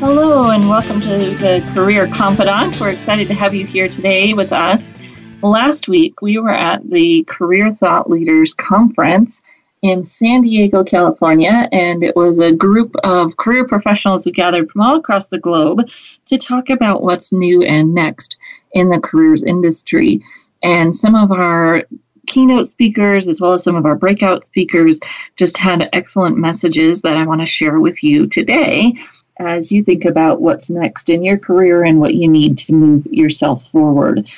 [0.00, 2.80] Hello, and welcome to the Career Confidante.
[2.80, 4.94] We're excited to have you here today with us.
[5.42, 9.42] Last week, we were at the Career Thought Leaders Conference
[9.82, 14.82] in San Diego, California, and it was a group of career professionals who gathered from
[14.82, 15.80] all across the globe
[16.26, 18.36] to talk about what's new and next
[18.74, 20.22] in the careers industry.
[20.62, 21.82] And some of our
[22.28, 25.00] keynote speakers, as well as some of our breakout speakers,
[25.34, 28.94] just had excellent messages that I want to share with you today
[29.38, 33.06] as you think about what's next in your career and what you need to move
[33.06, 34.28] yourself forward.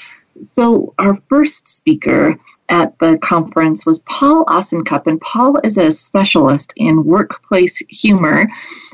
[0.53, 6.73] So, our first speaker at the conference was Paul Osincup, and Paul is a specialist
[6.77, 8.49] in workplace humor.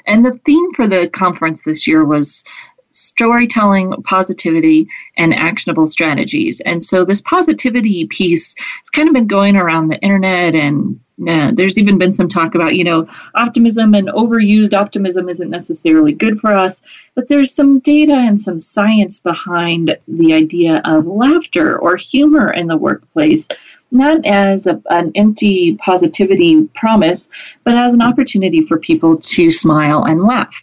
[0.06, 2.44] And the theme for the conference this year was
[2.92, 6.60] storytelling, positivity, and actionable strategies.
[6.60, 11.50] And so this positivity piece has kind of been going around the internet and uh,
[11.54, 16.38] there's even been some talk about, you know, optimism and overused optimism isn't necessarily good
[16.38, 16.82] for us,
[17.14, 22.66] but there's some data and some science behind the idea of laughter or humor in
[22.66, 23.48] the workplace,
[23.90, 27.30] not as a, an empty positivity promise,
[27.64, 30.62] but as an opportunity for people to smile and laugh.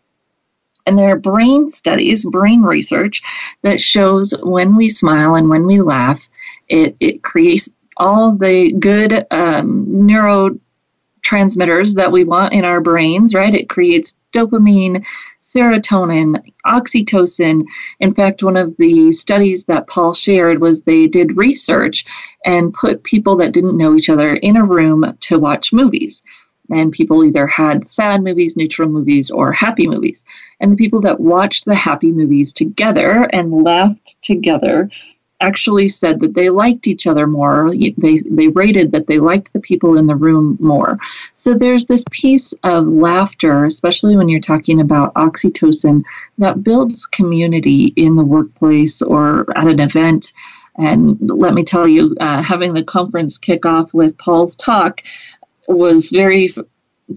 [0.85, 3.23] And there are brain studies, brain research
[3.63, 6.27] that shows when we smile and when we laugh,
[6.67, 13.53] it, it creates all the good um, neurotransmitters that we want in our brains, right?
[13.53, 15.05] It creates dopamine,
[15.43, 17.63] serotonin, oxytocin.
[17.99, 22.05] In fact, one of the studies that Paul shared was they did research
[22.45, 26.21] and put people that didn't know each other in a room to watch movies.
[26.69, 30.23] And people either had sad movies, neutral movies, or happy movies.
[30.59, 34.89] And the people that watched the happy movies together and laughed together
[35.43, 37.71] actually said that they liked each other more.
[37.97, 40.97] They, they rated that they liked the people in the room more.
[41.35, 46.03] So there's this piece of laughter, especially when you're talking about oxytocin,
[46.37, 50.31] that builds community in the workplace or at an event.
[50.77, 55.01] And let me tell you, uh, having the conference kick off with Paul's talk
[55.67, 56.55] was very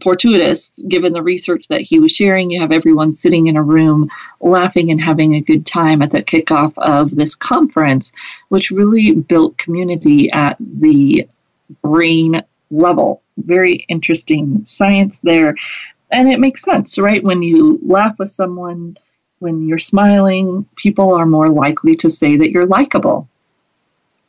[0.02, 2.50] fortuitous given the research that he was sharing.
[2.50, 4.10] You have everyone sitting in a room
[4.40, 8.12] laughing and having a good time at the kickoff of this conference,
[8.48, 11.28] which really built community at the
[11.82, 13.22] brain level.
[13.38, 15.54] Very interesting science there.
[16.10, 17.22] And it makes sense, right?
[17.22, 18.96] When you laugh with someone,
[19.38, 23.28] when you're smiling, people are more likely to say that you're likable.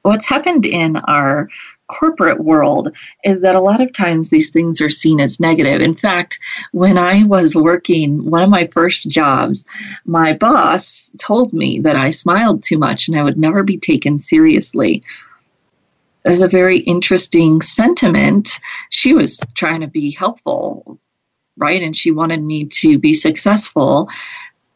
[0.02, 1.50] What's happened in our
[1.88, 5.82] corporate world is that a lot of times these things are seen as negative.
[5.82, 6.40] In fact,
[6.72, 9.66] when I was working one of my first jobs,
[10.06, 14.20] my boss told me that I smiled too much and I would never be taken
[14.20, 15.04] seriously.
[16.26, 18.60] As a very interesting sentiment.
[18.90, 21.00] She was trying to be helpful,
[21.56, 21.82] right?
[21.82, 24.10] And she wanted me to be successful.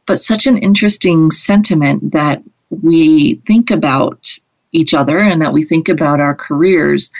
[0.06, 4.40] But such an interesting sentiment that we think about
[4.72, 7.12] each other and that we think about our careers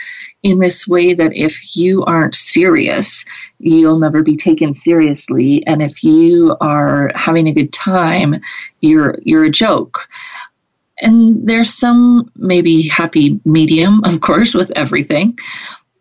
[0.42, 3.24] in this way that if you aren't serious,
[3.58, 5.64] you'll never be taken seriously.
[5.66, 8.40] And if you are having a good time,
[8.80, 10.00] you're, you're a joke.
[10.98, 15.38] And there's some maybe happy medium, of course, with everything.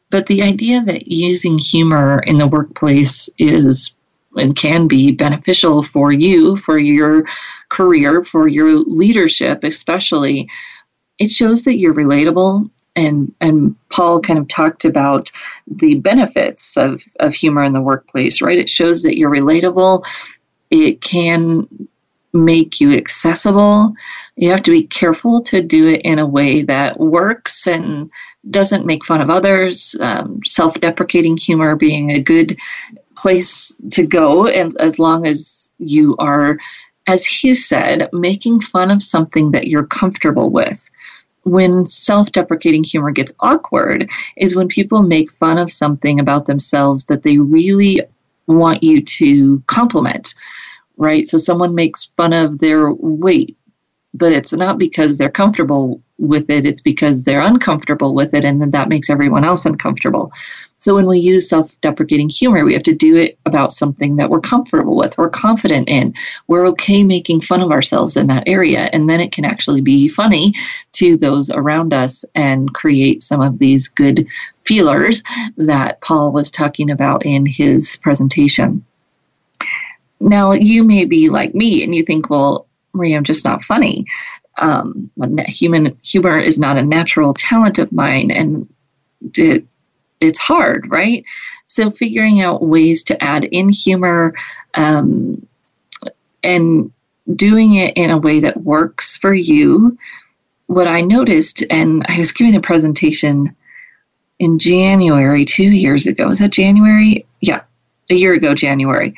[0.09, 3.95] But the idea that using humor in the workplace is
[4.35, 7.25] and can be beneficial for you, for your
[7.69, 10.49] career, for your leadership, especially,
[11.21, 15.31] it shows that you're relatable and and Paul kind of talked about
[15.67, 18.57] the benefits of, of humor in the workplace, right?
[18.57, 20.03] It shows that you're relatable.
[20.69, 21.87] It can
[22.33, 23.93] make you accessible.
[24.35, 28.09] You have to be careful to do it in a way that works and
[28.49, 29.95] doesn't make fun of others.
[29.99, 32.57] Um, self-deprecating humor being a good
[33.15, 36.57] place to go, and as long as you are,
[37.05, 40.89] as he said, making fun of something that you're comfortable with
[41.43, 47.05] when self deprecating humor gets awkward is when people make fun of something about themselves
[47.05, 48.01] that they really
[48.47, 50.33] want you to compliment,
[50.97, 51.27] right?
[51.27, 53.57] So someone makes fun of their weight,
[54.13, 58.61] but it's not because they're comfortable with it, it's because they're uncomfortable with it, and
[58.61, 60.31] then that makes everyone else uncomfortable.
[60.77, 64.29] So when we use self deprecating humor, we have to do it about something that
[64.29, 66.13] we're comfortable with, we're confident in,
[66.47, 70.07] we're okay making fun of ourselves in that area, and then it can actually be
[70.07, 70.53] funny
[70.93, 74.27] to those around us and create some of these good
[74.63, 75.23] feelers
[75.57, 78.85] that Paul was talking about in his presentation.
[80.19, 84.05] Now, you may be like me and you think, well, Maria, I'm just not funny.
[84.57, 85.09] Um,
[85.47, 88.71] human humor is not a natural talent of mine, and
[89.37, 89.65] it,
[90.19, 91.25] it's hard, right?
[91.65, 94.35] So figuring out ways to add in humor
[94.73, 95.47] um,
[96.43, 96.91] and
[97.33, 99.97] doing it in a way that works for you.
[100.67, 103.55] What I noticed, and I was giving a presentation
[104.39, 106.29] in January two years ago.
[106.29, 107.25] Is that January?
[107.41, 107.61] Yeah,
[108.09, 109.15] a year ago, January.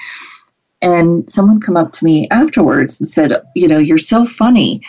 [0.82, 4.82] And someone come up to me afterwards and said, you know, you're so funny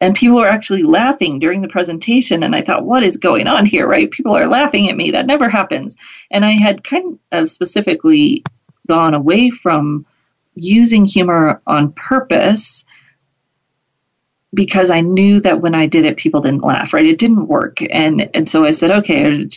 [0.00, 3.66] and people were actually laughing during the presentation and i thought what is going on
[3.66, 5.96] here right people are laughing at me that never happens
[6.30, 8.44] and i had kind of specifically
[8.86, 10.06] gone away from
[10.54, 12.84] using humor on purpose
[14.54, 17.04] because I knew that when I did it, people didn't laugh, right?
[17.04, 17.78] It didn't work.
[17.82, 19.48] And, and so I said, okay, I'm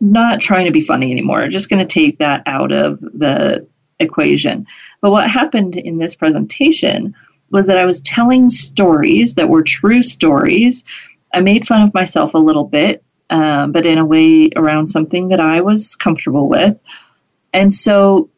[0.00, 1.42] not trying to be funny anymore.
[1.42, 3.68] I'm just going to take that out of the
[4.00, 4.66] equation.
[5.00, 7.14] But what happened in this presentation
[7.50, 10.84] was that I was telling stories that were true stories.
[11.32, 15.28] I made fun of myself a little bit, uh, but in a way around something
[15.28, 16.78] that I was comfortable with.
[17.52, 18.30] And so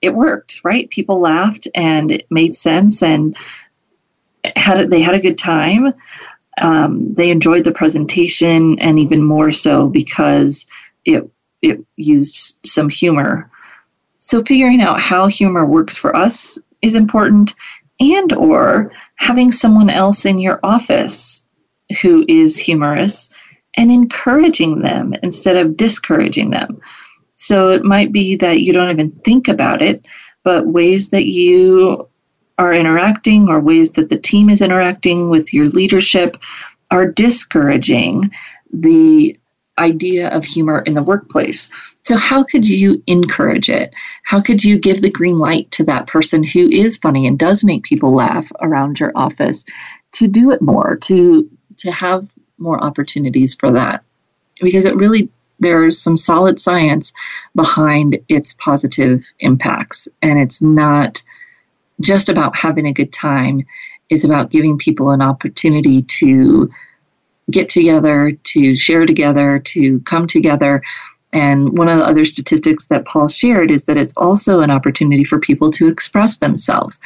[0.00, 0.88] it worked, right?
[0.88, 3.36] People laughed and it made sense and
[4.56, 5.92] had they had a good time.
[6.60, 10.66] Um, they enjoyed the presentation and even more so because
[11.04, 11.30] it
[11.62, 13.50] it used some humor.
[14.18, 17.54] So figuring out how humor works for us is important
[18.00, 21.44] and or having someone else in your office
[22.02, 23.30] who is humorous
[23.76, 26.80] and encouraging them instead of discouraging them.
[27.36, 30.06] So it might be that you don't even think about it,
[30.42, 32.08] but ways that you
[32.58, 36.36] are interacting or ways that the team is interacting with your leadership
[36.90, 38.30] are discouraging
[38.72, 39.39] the
[39.80, 41.68] idea of humor in the workplace.
[42.02, 43.94] So, how could you encourage it?
[44.22, 47.64] How could you give the green light to that person who is funny and does
[47.64, 49.64] make people laugh around your office
[50.12, 54.04] to do it more, to to have more opportunities for that?
[54.60, 57.12] Because it really there's some solid science
[57.54, 61.22] behind its positive impacts, and it's not
[62.00, 63.66] just about having a good time.
[64.08, 66.70] It's about giving people an opportunity to
[67.50, 70.82] get together, to share together, to come together
[71.32, 75.22] and one of the other statistics that Paul shared is that it's also an opportunity
[75.22, 76.98] for people to express themselves.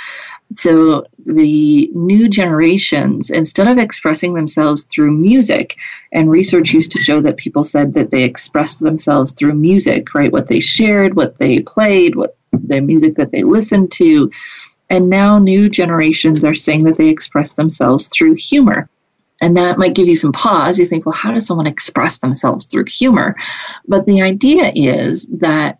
[0.55, 5.77] So the new generations, instead of expressing themselves through music,
[6.11, 10.33] and research used to show that people said that they expressed themselves through music, right?
[10.33, 14.31] What they shared, what they played, what the music that they listened to.
[14.89, 18.89] And now new generations are saying that they express themselves through humor.
[19.41, 20.79] And that might give you some pause.
[20.79, 23.37] You think, well, how does someone express themselves through humor?
[23.87, 25.79] But the idea is that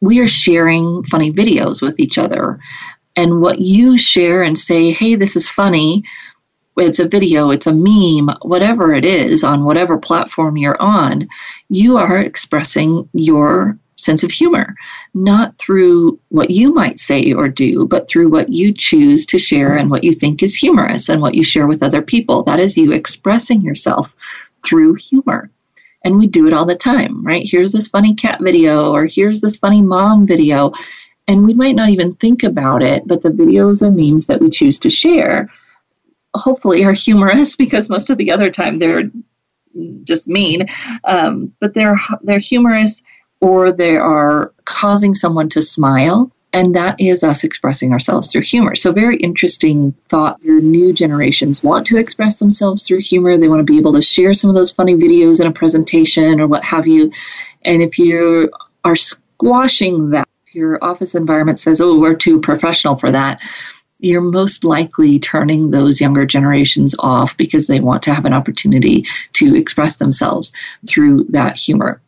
[0.00, 2.60] we are sharing funny videos with each other.
[3.14, 6.04] And what you share and say, hey, this is funny,
[6.76, 11.28] it's a video, it's a meme, whatever it is on whatever platform you're on,
[11.68, 14.74] you are expressing your sense of humor,
[15.12, 19.76] not through what you might say or do, but through what you choose to share
[19.76, 22.44] and what you think is humorous and what you share with other people.
[22.44, 24.14] That is you expressing yourself
[24.64, 25.50] through humor.
[26.04, 27.42] And we do it all the time, right?
[27.44, 30.72] Here's this funny cat video, or here's this funny mom video.
[31.26, 34.48] And we might not even think about it, but the videos and memes that we
[34.48, 35.50] choose to share
[36.34, 39.10] hopefully are humorous because most of the other time they're
[40.04, 40.66] just mean.
[41.04, 43.02] Um, but they're they're humorous
[43.40, 46.30] or they are causing someone to smile.
[46.50, 48.74] And that is us expressing ourselves through humor.
[48.74, 50.42] So, very interesting thought.
[50.42, 53.36] Your new generations want to express themselves through humor.
[53.36, 56.40] They want to be able to share some of those funny videos in a presentation
[56.40, 57.12] or what have you.
[57.62, 58.50] And if you
[58.82, 63.42] are squashing that, if your office environment says, oh, we're too professional for that,
[63.98, 69.04] you're most likely turning those younger generations off because they want to have an opportunity
[69.34, 70.52] to express themselves
[70.86, 72.00] through that humor.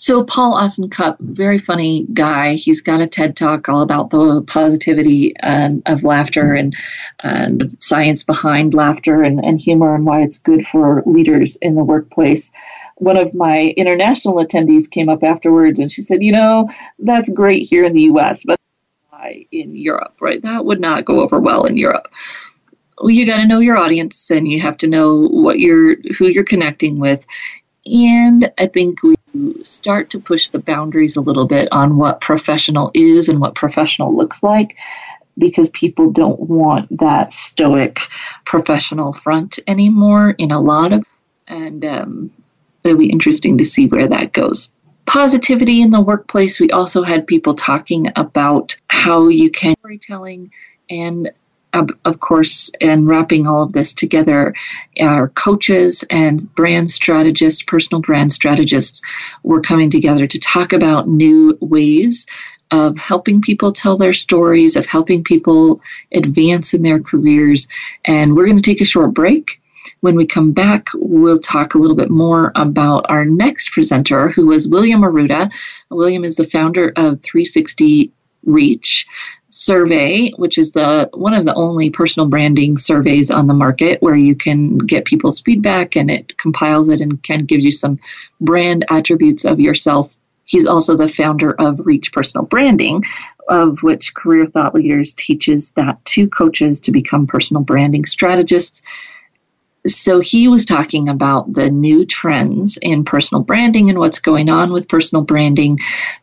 [0.00, 2.54] So Paul Osincup, very funny guy.
[2.54, 6.76] He's got a TED talk all about the positivity um, of laughter and,
[7.20, 11.82] and science behind laughter and, and humor and why it's good for leaders in the
[11.82, 12.52] workplace.
[12.98, 17.66] One of my international attendees came up afterwards and she said, you know, that's great
[17.68, 18.60] here in the U.S., but
[19.50, 20.40] in Europe, right?
[20.42, 22.06] That would not go over well in Europe.
[23.02, 26.44] you got to know your audience and you have to know what you're who you're
[26.44, 27.26] connecting with
[27.88, 29.16] and i think we
[29.62, 34.16] start to push the boundaries a little bit on what professional is and what professional
[34.16, 34.76] looks like
[35.36, 38.00] because people don't want that stoic
[38.44, 41.04] professional front anymore in a lot of
[41.46, 42.30] and um,
[42.84, 44.68] it'll be interesting to see where that goes.
[45.06, 50.52] Positivity in the workplace we also had people talking about how you can storytelling
[50.90, 51.30] and
[51.72, 54.54] of course, and wrapping all of this together,
[55.00, 59.02] our coaches and brand strategists, personal brand strategists,
[59.42, 62.26] were coming together to talk about new ways
[62.70, 65.80] of helping people tell their stories, of helping people
[66.12, 67.66] advance in their careers.
[68.04, 69.60] And we're going to take a short break.
[70.00, 74.52] When we come back, we'll talk a little bit more about our next presenter, who
[74.52, 75.50] is William Arruda.
[75.90, 78.12] William is the founder of 360
[78.44, 79.06] Reach,
[79.50, 84.16] survey, which is the one of the only personal branding surveys on the market where
[84.16, 87.98] you can get people's feedback and it compiles it and of gives you some
[88.40, 90.16] brand attributes of yourself.
[90.44, 93.04] He's also the founder of Reach Personal Branding,
[93.48, 98.82] of which Career Thought Leaders teaches that to coaches to become personal branding strategists
[99.86, 104.72] so he was talking about the new trends in personal branding and what's going on
[104.72, 105.78] with personal branding.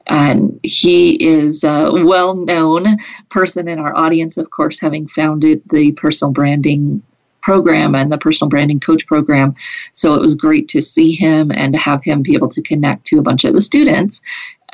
[0.07, 5.93] And he is a well known person in our audience, of course, having founded the
[5.93, 7.01] personal branding
[7.41, 9.55] program and the personal branding coach program.
[9.93, 13.05] So it was great to see him and to have him be able to connect
[13.07, 14.21] to a bunch of the students.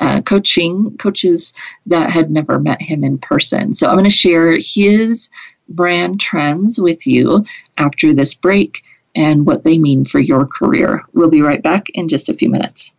[0.00, 1.52] Uh, coaching coaches
[1.86, 3.74] that had never met him in person.
[3.74, 5.28] So I'm going to share his
[5.74, 7.44] brand trends with you
[7.78, 8.82] after this break
[9.14, 11.04] and what they mean for your career.
[11.12, 12.92] We'll be right back in just a few minutes.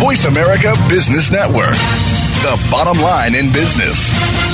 [0.00, 1.74] Voice America Business Network,
[2.42, 4.53] the bottom line in business.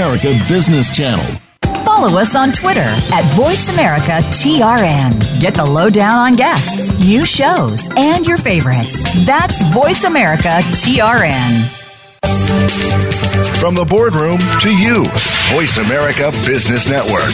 [0.01, 1.23] America Business Channel.
[1.85, 5.39] Follow us on Twitter at VoiceAmericaTRN.
[5.39, 9.03] Get the lowdown on guests, new shows, and your favorites.
[9.27, 11.61] That's Voice America TRN.
[13.59, 15.05] From the boardroom to you,
[15.53, 17.29] Voice America Business Network.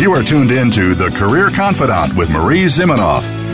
[0.00, 3.41] You are tuned in to The Career Confidante with Marie Zimenoff.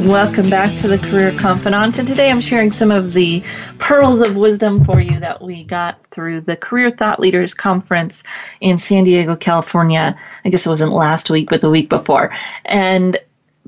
[0.00, 1.98] Welcome back to the Career Confidante.
[1.98, 3.42] And today I'm sharing some of the
[3.78, 8.22] pearls of wisdom for you that we got through the Career Thought Leaders Conference
[8.62, 10.18] in San Diego, California.
[10.42, 12.34] I guess it wasn't last week, but the week before.
[12.64, 13.18] And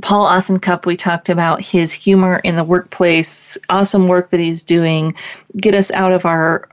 [0.00, 5.16] Paul Osincup, we talked about his humor in the workplace, awesome work that he's doing,
[5.54, 6.66] get us out of our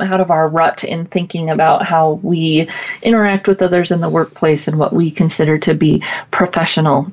[0.00, 2.68] out of our rut in thinking about how we
[3.00, 7.12] interact with others in the workplace and what we consider to be professional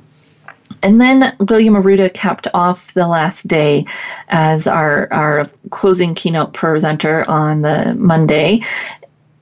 [0.82, 3.86] and then William Arruda capped off the last day
[4.28, 8.64] as our, our closing keynote presenter on the Monday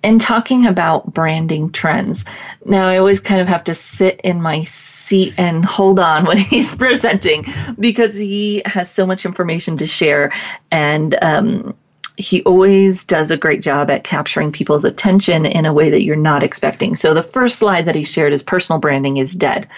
[0.02, 2.24] and talking about branding trends.
[2.64, 6.36] Now, I always kind of have to sit in my seat and hold on when
[6.36, 7.44] he's presenting
[7.78, 10.32] because he has so much information to share
[10.70, 11.74] and, um,
[12.16, 16.16] he always does a great job at capturing people's attention in a way that you're
[16.16, 16.96] not expecting.
[16.96, 19.68] So the first slide that he shared is personal branding is dead.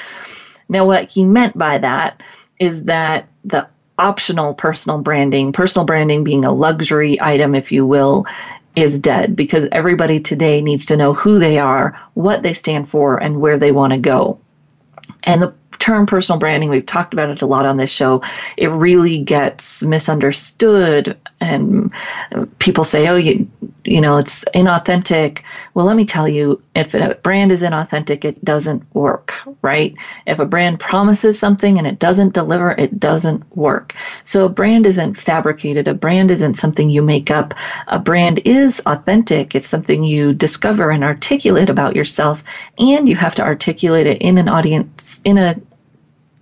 [0.71, 2.23] Now, what he meant by that
[2.59, 8.27] is that the optional personal branding, personal branding being a luxury item, if you will,
[8.77, 13.19] is dead because everybody today needs to know who they are, what they stand for,
[13.19, 14.39] and where they want to go.
[15.25, 15.55] And the
[15.91, 18.23] term personal branding, we've talked about it a lot on this show,
[18.57, 21.93] it really gets misunderstood and
[22.59, 23.51] people say, oh, you,
[23.85, 25.43] you know, it's inauthentic.
[25.75, 29.97] Well, let me tell you, if a brand is inauthentic, it doesn't work, right?
[30.27, 33.95] If a brand promises something and it doesn't deliver, it doesn't work.
[34.25, 35.89] So a brand isn't fabricated.
[35.89, 37.55] A brand isn't something you make up.
[37.89, 39.55] A brand is authentic.
[39.55, 42.45] It's something you discover and articulate about yourself,
[42.79, 45.57] and you have to articulate it in an audience, in a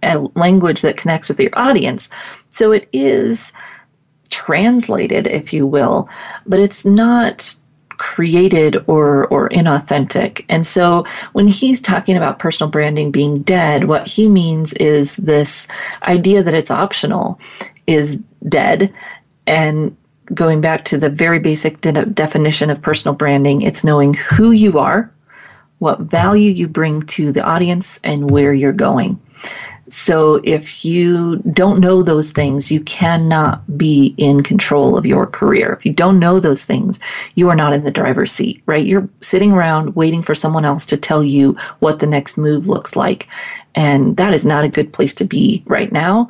[0.02, 2.09] a language that connects with your audience.
[2.50, 3.52] So it is
[4.31, 6.09] translated, if you will,
[6.47, 7.55] but it's not
[7.90, 10.45] created or or inauthentic.
[10.49, 15.67] And so when he's talking about personal branding being dead, what he means is this
[16.02, 17.40] idea that it's optional
[17.87, 18.95] is dead
[19.47, 19.97] and
[20.33, 24.78] going back to the very basic de- definition of personal branding, it's knowing who you
[24.78, 25.12] are,
[25.78, 29.21] what value you bring to the audience and where you're going.
[29.90, 35.73] So if you don't know those things, you cannot be in control of your career.
[35.73, 36.99] If you don't know those things,
[37.35, 38.87] you are not in the driver's seat, right?
[38.87, 42.97] You're sitting around waiting for someone else to tell you what the next move looks
[42.97, 43.28] like.
[43.75, 46.28] And that is not a good place to be right now.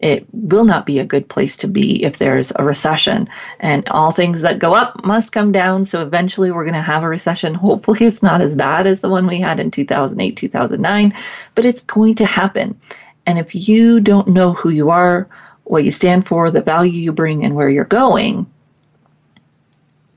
[0.00, 3.28] It will not be a good place to be if there's a recession.
[3.58, 5.84] And all things that go up must come down.
[5.84, 7.54] So eventually we're going to have a recession.
[7.54, 11.14] Hopefully it's not as bad as the one we had in 2008, 2009,
[11.54, 12.80] but it's going to happen.
[13.26, 15.28] And if you don't know who you are,
[15.64, 18.46] what you stand for, the value you bring, and where you're going,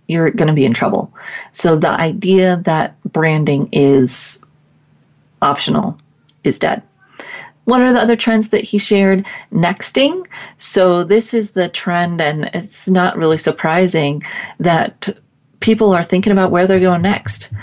[0.08, 1.14] you're going to be in trouble.
[1.52, 4.42] So the idea that branding is
[5.42, 5.98] optional
[6.44, 6.84] is dead.
[7.66, 9.26] What are the other trends that he shared?
[9.52, 10.26] Nexting.
[10.58, 14.24] So this is the trend, and it's not really surprising
[14.60, 15.10] that
[15.60, 17.54] people are thinking about where they're going next.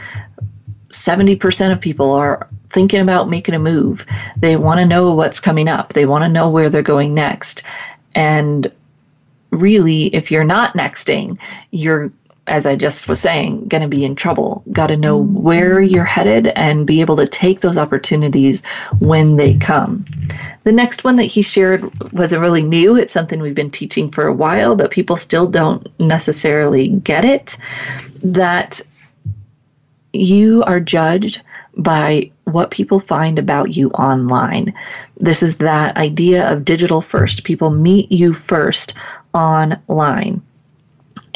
[0.91, 4.07] 70% of people are thinking about making a move.
[4.37, 5.93] They want to know what's coming up.
[5.93, 7.63] They want to know where they're going next.
[8.15, 8.73] And
[9.51, 11.39] really, if you're not nexting,
[11.71, 12.13] you're,
[12.49, 14.63] as I just was saying, going to be in trouble.
[14.71, 15.43] Got to know mm-hmm.
[15.43, 18.65] where you're headed and be able to take those opportunities
[18.99, 20.07] when they come.
[20.65, 21.83] The next one that he shared
[22.13, 22.97] wasn't really new.
[22.97, 27.57] It's something we've been teaching for a while, but people still don't necessarily get it.
[28.23, 28.81] That
[30.13, 31.43] you are judged
[31.77, 34.75] by what people find about you online.
[35.17, 37.45] This is that idea of digital first.
[37.45, 38.95] People meet you first
[39.33, 40.43] online.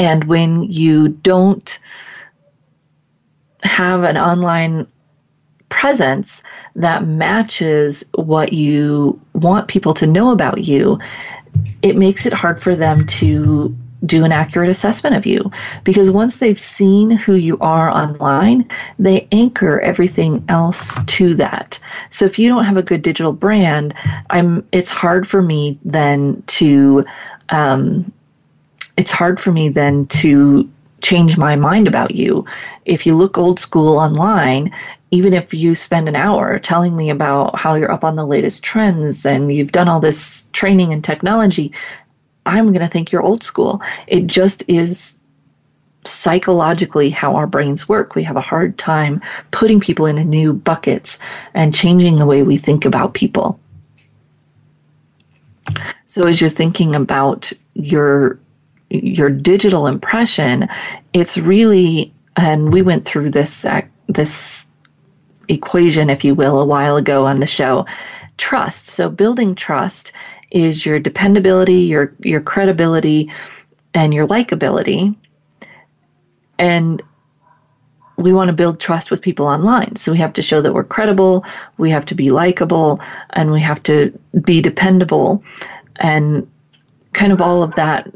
[0.03, 1.79] And when you don't
[3.62, 4.88] have an online
[5.69, 6.43] presence
[6.75, 10.99] that matches what you want people to know about you,
[11.83, 15.53] it makes it hard for them to do an accurate assessment of you
[15.85, 21.79] because once they've seen who you are online, they anchor everything else to that.
[22.11, 23.95] So if you don't have a good digital brand,
[24.29, 27.05] I'm it's hard for me then to
[27.51, 28.12] um,
[29.03, 32.45] it's hard for me then to change my mind about you.
[32.85, 34.73] If you look old school online,
[35.11, 38.62] even if you spend an hour telling me about how you're up on the latest
[38.62, 41.73] trends and you've done all this training and technology,
[42.47, 43.83] I'm going to think you're old school.
[44.07, 45.19] It just is
[46.05, 48.15] psychologically how our brains work.
[48.15, 51.19] We have a hard time putting people into new buckets
[51.55, 53.59] and changing the way we think about people.
[56.07, 58.38] So as you're thinking about your
[58.93, 60.69] your digital impression,
[61.13, 64.69] it's really and we went through this uh, this
[65.49, 67.87] equation if you will a while ago on the show
[68.39, 68.87] trust.
[68.87, 70.13] So building trust
[70.51, 73.31] is your dependability, your your credibility,
[73.95, 75.15] and your likability.
[76.59, 77.03] And
[78.17, 79.97] we want to build trust with people online.
[79.97, 81.45] So we have to show that we're credible,
[81.79, 83.01] we have to be likable,
[83.31, 85.43] and we have to be dependable.
[85.97, 86.47] And
[87.15, 88.13] kind of all of that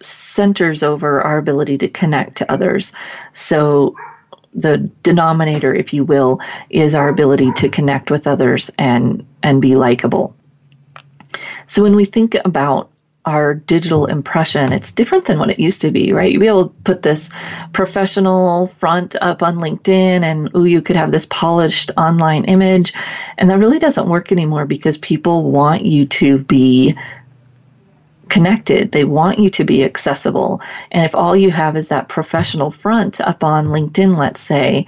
[0.00, 2.92] centers over our ability to connect to others.
[3.32, 3.96] So
[4.54, 9.74] the denominator, if you will, is our ability to connect with others and and be
[9.74, 10.36] likable.
[11.66, 12.90] So when we think about
[13.24, 16.30] our digital impression, it's different than what it used to be, right?
[16.30, 17.30] You'd be able to put this
[17.72, 22.92] professional front up on LinkedIn and ooh, you could have this polished online image.
[23.38, 26.96] And that really doesn't work anymore because people want you to be
[28.34, 28.90] connected.
[28.90, 30.60] They want you to be accessible.
[30.90, 34.86] And if all you have is that professional front up on LinkedIn, let's say,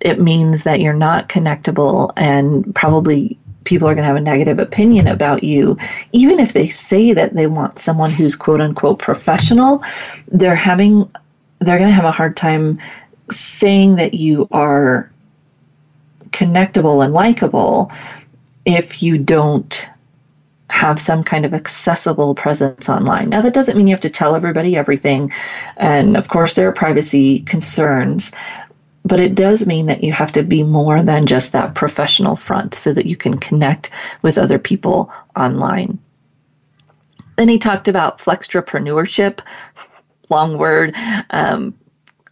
[0.00, 4.58] it means that you're not connectable and probably people are going to have a negative
[4.58, 5.76] opinion about you.
[6.12, 9.84] Even if they say that they want someone who's quote unquote professional,
[10.28, 11.10] they're having,
[11.58, 12.80] they're going to have a hard time
[13.30, 15.12] saying that you are
[16.30, 17.92] connectable and likable
[18.64, 19.90] if you don't
[20.70, 23.30] have some kind of accessible presence online.
[23.30, 25.32] Now, that doesn't mean you have to tell everybody everything.
[25.76, 28.32] And of course, there are privacy concerns.
[29.04, 32.74] But it does mean that you have to be more than just that professional front
[32.74, 33.90] so that you can connect
[34.22, 35.98] with other people online.
[37.36, 39.40] Then he talked about flextrapreneurship,
[40.28, 40.94] long word.
[41.30, 41.74] Um,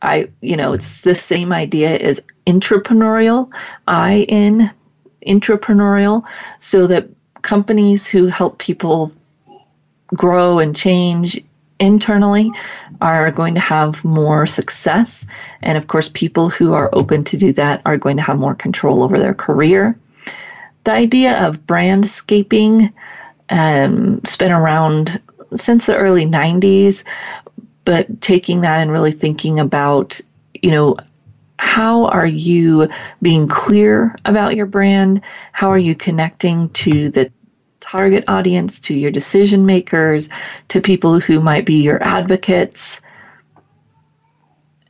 [0.02, 3.50] I, you know, it's the same idea as entrepreneurial,
[3.88, 4.70] I in
[5.26, 6.24] entrepreneurial,
[6.58, 7.08] so that
[7.48, 9.10] companies who help people
[10.08, 11.40] grow and change
[11.80, 12.52] internally
[13.00, 15.26] are going to have more success.
[15.62, 18.54] And of course, people who are open to do that are going to have more
[18.54, 19.98] control over their career.
[20.84, 22.92] The idea of brandscaping
[23.48, 25.18] um, has been around
[25.54, 27.04] since the early 90s,
[27.86, 30.20] but taking that and really thinking about,
[30.52, 30.98] you know,
[31.58, 32.88] how are you
[33.22, 35.22] being clear about your brand?
[35.52, 37.32] How are you connecting to the
[37.90, 40.28] target audience, to your decision makers,
[40.68, 43.00] to people who might be your advocates?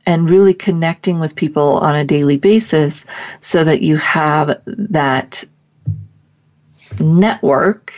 [0.05, 3.05] And really connecting with people on a daily basis
[3.41, 5.43] so that you have that
[6.99, 7.93] network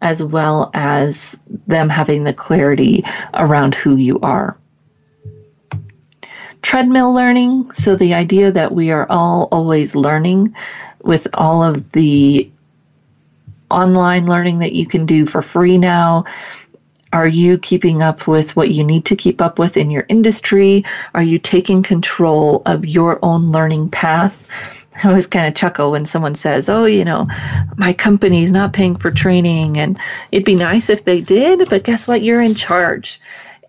[0.00, 4.58] as well as them having the clarity around who you are
[6.62, 7.70] treadmill learning.
[7.72, 10.54] So the idea that we are all always learning
[11.02, 12.50] with all of the
[13.70, 16.24] online learning that you can do for free now.
[17.12, 20.84] Are you keeping up with what you need to keep up with in your industry?
[21.14, 24.46] Are you taking control of your own learning path?
[25.02, 27.28] I always kind of chuckle when someone says, Oh, you know,
[27.76, 29.98] my company's not paying for training and
[30.32, 32.22] it'd be nice if they did, but guess what?
[32.22, 33.20] You're in charge.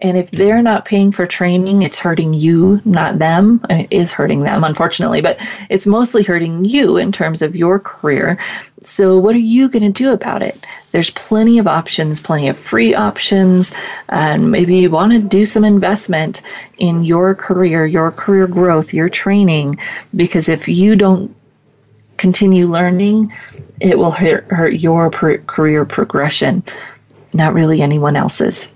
[0.02, 3.66] And if they're not paying for training, it's hurting you, not them.
[3.70, 8.38] It is hurting them, unfortunately, but it's mostly hurting you in terms of your career.
[8.82, 10.66] So, what are you going to do about it?
[10.92, 13.74] There's plenty of options, plenty of free options,
[14.08, 16.44] and maybe you want to do some investment
[16.78, 19.80] in your career, your career growth, your training,
[20.16, 21.36] because if you don't
[22.16, 23.34] continue learning,
[23.82, 26.64] it will hurt, hurt your career progression,
[27.34, 28.70] not really anyone else's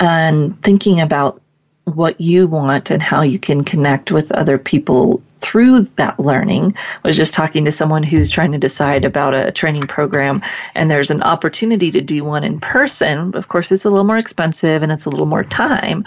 [0.00, 1.40] and thinking about
[1.84, 6.74] what you want and how you can connect with other people through that learning.
[6.76, 10.42] I was just talking to someone who's trying to decide about a training program
[10.74, 13.36] and there's an opportunity to do one in person.
[13.36, 16.04] Of course, it's a little more expensive and it's a little more time.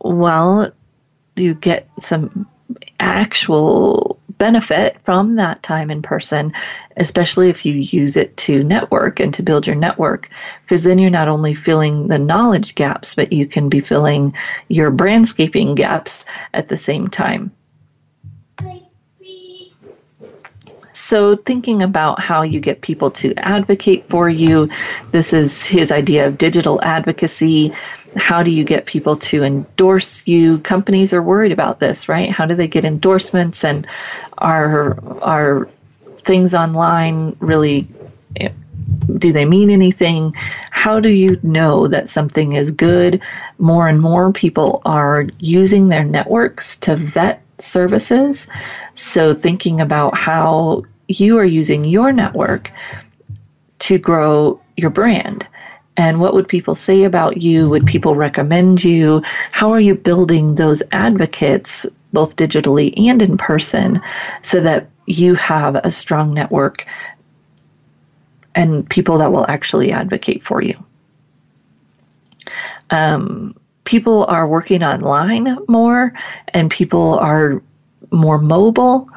[0.00, 0.72] Well,
[1.36, 2.48] you get some
[2.98, 6.54] actual benefit from that time in person,
[6.96, 10.30] especially if you use it to network and to build your network,
[10.62, 14.32] because then you're not only filling the knowledge gaps, but you can be filling
[14.66, 16.24] your brandscaping gaps
[16.54, 17.52] at the same time.
[20.92, 24.70] So, thinking about how you get people to advocate for you,
[25.12, 27.72] this is his idea of digital advocacy.
[28.16, 30.58] How do you get people to endorse you?
[30.58, 32.30] Companies are worried about this, right?
[32.30, 33.86] How do they get endorsements and
[34.40, 35.68] are are
[36.18, 37.88] things online really
[39.18, 40.34] do they mean anything?
[40.70, 43.22] How do you know that something is good?
[43.58, 48.46] More and more people are using their networks to vet services.
[48.94, 52.70] So, thinking about how you are using your network
[53.80, 55.46] to grow your brand.
[55.96, 57.68] And what would people say about you?
[57.68, 59.22] Would people recommend you?
[59.52, 64.00] How are you building those advocates, both digitally and in person,
[64.42, 66.86] so that you have a strong network
[68.54, 70.82] and people that will actually advocate for you?
[72.90, 76.12] Um, people are working online more
[76.48, 77.62] and people are
[78.10, 79.08] more mobile.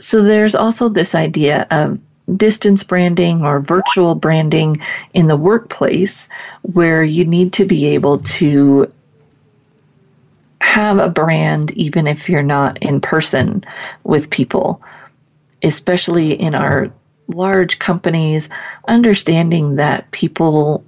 [0.00, 1.98] So there's also this idea of
[2.36, 4.78] distance branding or virtual branding
[5.12, 6.28] in the workplace
[6.62, 8.90] where you need to be able to
[10.72, 13.62] have a brand even if you're not in person
[14.04, 14.80] with people,
[15.62, 16.90] especially in our
[17.28, 18.48] large companies,
[18.88, 20.82] understanding that people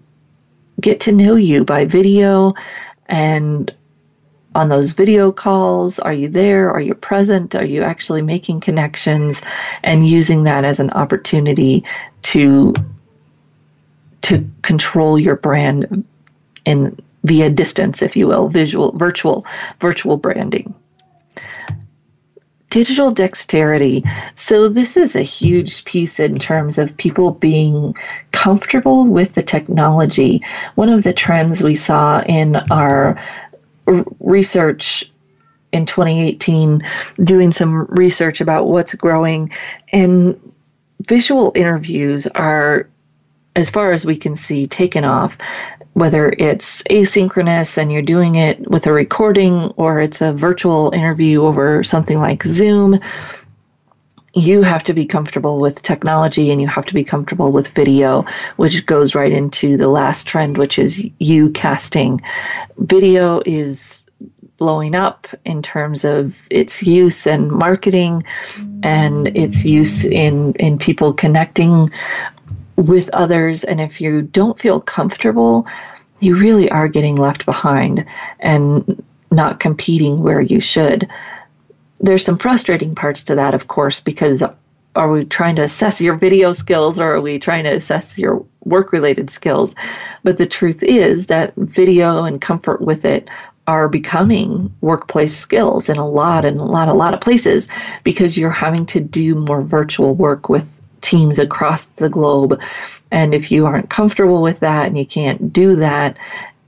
[0.80, 2.54] get to know you by video
[3.04, 3.74] and
[4.54, 5.98] on those video calls?
[5.98, 6.70] Are you there?
[6.70, 7.54] Are you present?
[7.54, 9.42] Are you actually making connections
[9.82, 11.84] and using that as an opportunity
[12.32, 12.72] to
[14.22, 16.06] to control your brand
[16.64, 19.44] in via distance, if you will, visual, virtual,
[19.80, 20.74] virtual branding?
[22.74, 24.02] digital dexterity.
[24.34, 27.94] So, this is a huge piece in terms of people being
[28.32, 30.42] comfortable with the technology.
[30.74, 33.22] One of the trends we saw in our
[34.18, 35.08] research
[35.70, 36.82] in 2018,
[37.22, 39.50] doing some research about what's growing,
[39.92, 40.52] and
[41.00, 42.88] visual interviews are
[43.56, 45.38] as far as we can see, taken off
[45.94, 51.44] whether it's asynchronous and you're doing it with a recording or it's a virtual interview
[51.44, 53.00] over something like Zoom,
[54.34, 58.26] you have to be comfortable with technology and you have to be comfortable with video,
[58.56, 62.20] which goes right into the last trend, which is you casting.
[62.76, 64.04] Video is
[64.56, 68.24] blowing up in terms of its use and marketing
[68.82, 71.90] and its use in, in people connecting
[72.76, 73.64] with others.
[73.64, 75.66] And if you don't feel comfortable,
[76.20, 78.06] you really are getting left behind
[78.40, 81.10] and not competing where you should.
[82.00, 84.42] There's some frustrating parts to that, of course, because
[84.96, 88.44] are we trying to assess your video skills or are we trying to assess your
[88.64, 89.74] work related skills?
[90.22, 93.28] But the truth is that video and comfort with it
[93.66, 97.68] are becoming workplace skills in a lot and a lot, a lot of places
[98.04, 102.60] because you're having to do more virtual work with teams across the globe.
[103.10, 106.16] And if you aren't comfortable with that and you can't do that,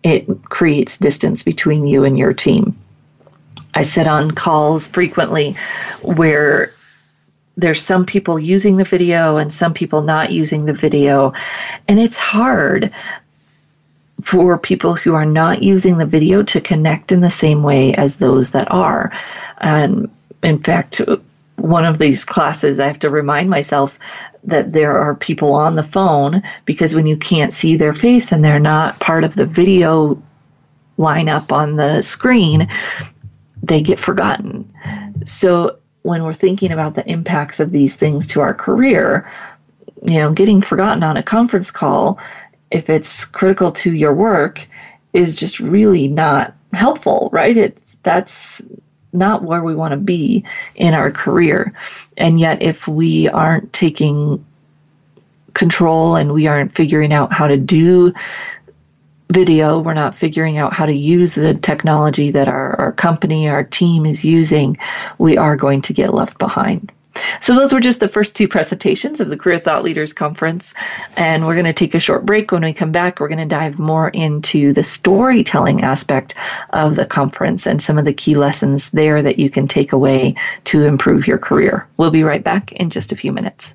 [0.03, 2.77] it creates distance between you and your team.
[3.75, 5.57] I sit on calls frequently
[6.03, 6.73] where
[7.57, 11.33] there's some people using the video and some people not using the video.
[11.89, 12.93] And it's hard
[14.23, 18.17] for people who are not using the video to connect in the same way as
[18.17, 19.13] those that are.
[19.59, 20.11] And
[20.43, 21.01] in fact,
[21.57, 23.99] one of these classes, I have to remind myself
[24.45, 28.45] that there are people on the phone because when you can't see their face and
[28.45, 30.23] they're not part of the video
[30.99, 32.69] lineup on the screen,
[33.63, 34.73] they get forgotten.
[35.25, 39.31] So when we're thinking about the impacts of these things to our career,
[40.03, 42.21] you know, getting forgotten on a conference call,
[42.71, 44.67] if it's critical to your work,
[45.13, 47.57] is just really not helpful, right?
[47.57, 48.63] It's that's
[49.17, 51.73] not where we want to be in our career.
[52.17, 54.45] And yet, if we aren't taking
[55.55, 58.13] control and we aren't figuring out how to do
[59.31, 63.65] video, we're not figuring out how to use the technology that our, our company, our
[63.65, 64.77] team is using,
[65.19, 66.93] we are going to get left behind.
[67.41, 70.75] So those were just the first two presentations of the Career Thought Leaders Conference.
[71.17, 72.53] And we're going to take a short break.
[72.53, 76.35] When we come back, we're going to dive more into the storytelling aspect
[76.71, 80.37] of the conference and some of the key lessons there that you can take away
[80.65, 81.87] to improve your career.
[81.97, 83.75] We'll be right back in just a few minutes.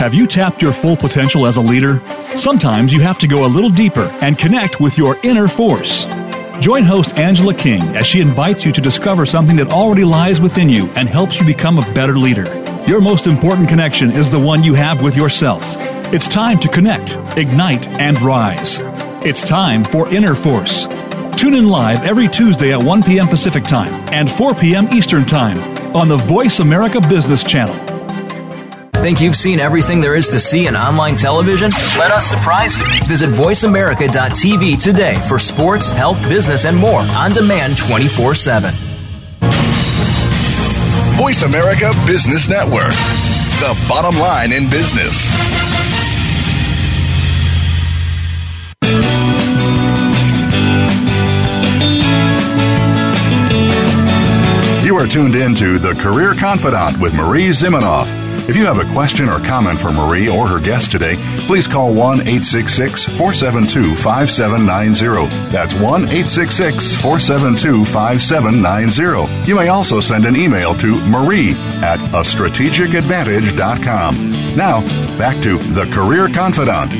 [0.00, 2.00] Have you tapped your full potential as a leader?
[2.34, 6.06] Sometimes you have to go a little deeper and connect with your inner force.
[6.58, 10.70] Join host Angela King as she invites you to discover something that already lies within
[10.70, 12.46] you and helps you become a better leader.
[12.86, 15.62] Your most important connection is the one you have with yourself.
[16.14, 18.78] It's time to connect, ignite, and rise.
[19.22, 20.86] It's time for Inner Force.
[21.36, 23.28] Tune in live every Tuesday at 1 p.m.
[23.28, 24.88] Pacific Time and 4 p.m.
[24.94, 25.58] Eastern Time
[25.94, 27.89] on the Voice America Business Channel.
[29.02, 31.70] Think you've seen everything there is to see in online television?
[31.98, 32.84] Let us surprise you.
[33.08, 38.74] Visit VoiceAmerica.tv today for sports, health, business, and more on demand 24 7.
[41.16, 42.92] Voice America Business Network,
[43.60, 45.30] the bottom line in business.
[54.84, 58.19] You are tuned in to The Career Confidante with Marie Zimenoff.
[58.50, 61.14] If you have a question or comment for Marie or her guest today,
[61.46, 65.52] please call 1 866 472 5790.
[65.52, 69.48] That's 1 866 472 5790.
[69.48, 74.56] You may also send an email to marie at a strategicadvantage.com.
[74.56, 74.80] Now,
[75.16, 76.96] back to The Career Confidante.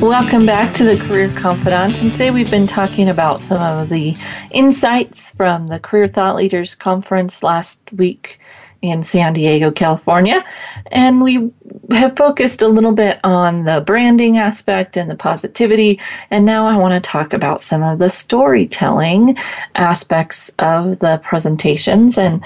[0.00, 2.00] Welcome back to the Career Confidante.
[2.00, 4.16] And today we've been talking about some of the
[4.52, 8.40] insights from the Career Thought Leaders Conference last week
[8.80, 10.44] in San Diego, California.
[10.90, 11.50] And we
[11.90, 16.00] have focused a little bit on the branding aspect and the positivity.
[16.30, 19.36] And now I want to talk about some of the storytelling
[19.74, 22.18] aspects of the presentations.
[22.18, 22.42] And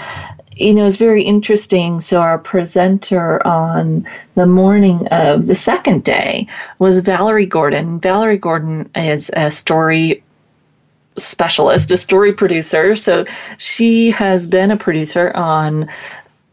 [0.55, 2.01] you know, it's very interesting.
[2.01, 6.47] So our presenter on the morning of the second day
[6.79, 8.01] was Valerie Gordon.
[8.01, 10.23] Valerie Gordon is a story
[11.17, 12.97] specialist, a story producer.
[12.97, 13.27] So
[13.59, 15.89] she has been a producer on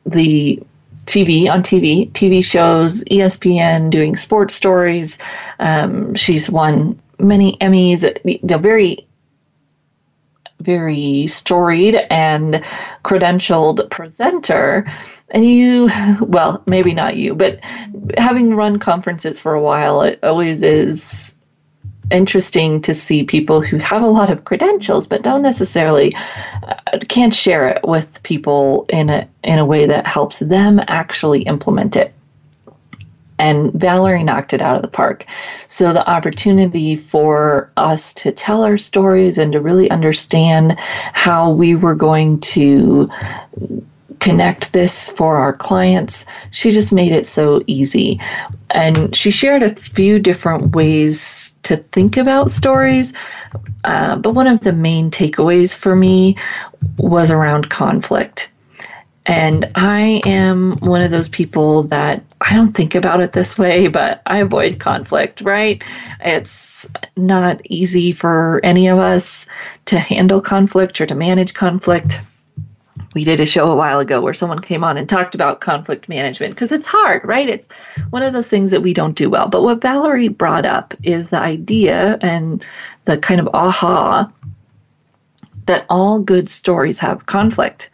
[0.06, 0.62] the
[1.06, 5.18] TV on TV, TV shows, ESPN, doing sports stories.
[5.60, 8.04] Um, she's won many Emmys.
[8.04, 9.08] A very
[10.60, 12.64] very storied and
[13.04, 14.92] credentialed presenter.
[15.30, 15.90] And you,
[16.22, 17.60] well, maybe not you, but
[18.18, 21.36] having run conferences for a while, it always is
[22.12, 26.76] interesting to see people who have a lot of credentials but don't necessarily uh,
[27.08, 31.96] can't share it with people in a in a way that helps them actually implement
[31.96, 32.14] it
[33.40, 35.26] and Valerie knocked it out of the park.
[35.68, 41.74] So the opportunity for us to tell our stories and to really understand how we
[41.74, 43.10] were going to
[44.20, 48.20] connect this for our clients, she just made it so easy.
[48.70, 53.14] And she shared a few different ways to think about stories.
[53.84, 56.38] Uh, but one of the main takeaways for me
[56.98, 58.52] was around conflict.
[59.26, 63.88] And I am one of those people that I don't think about it this way,
[63.88, 65.84] but I avoid conflict, right?
[66.22, 69.46] It's not easy for any of us
[69.86, 72.20] to handle conflict or to manage conflict.
[73.16, 76.10] We did a show a while ago where someone came on and talked about conflict
[76.10, 77.50] management because it's hard, right?
[77.50, 77.68] It's
[78.12, 79.48] one of those things that we don't do well.
[79.48, 82.64] But what Valerie brought up is the idea and
[83.06, 84.32] the kind of aha
[85.66, 87.90] that all good stories have conflict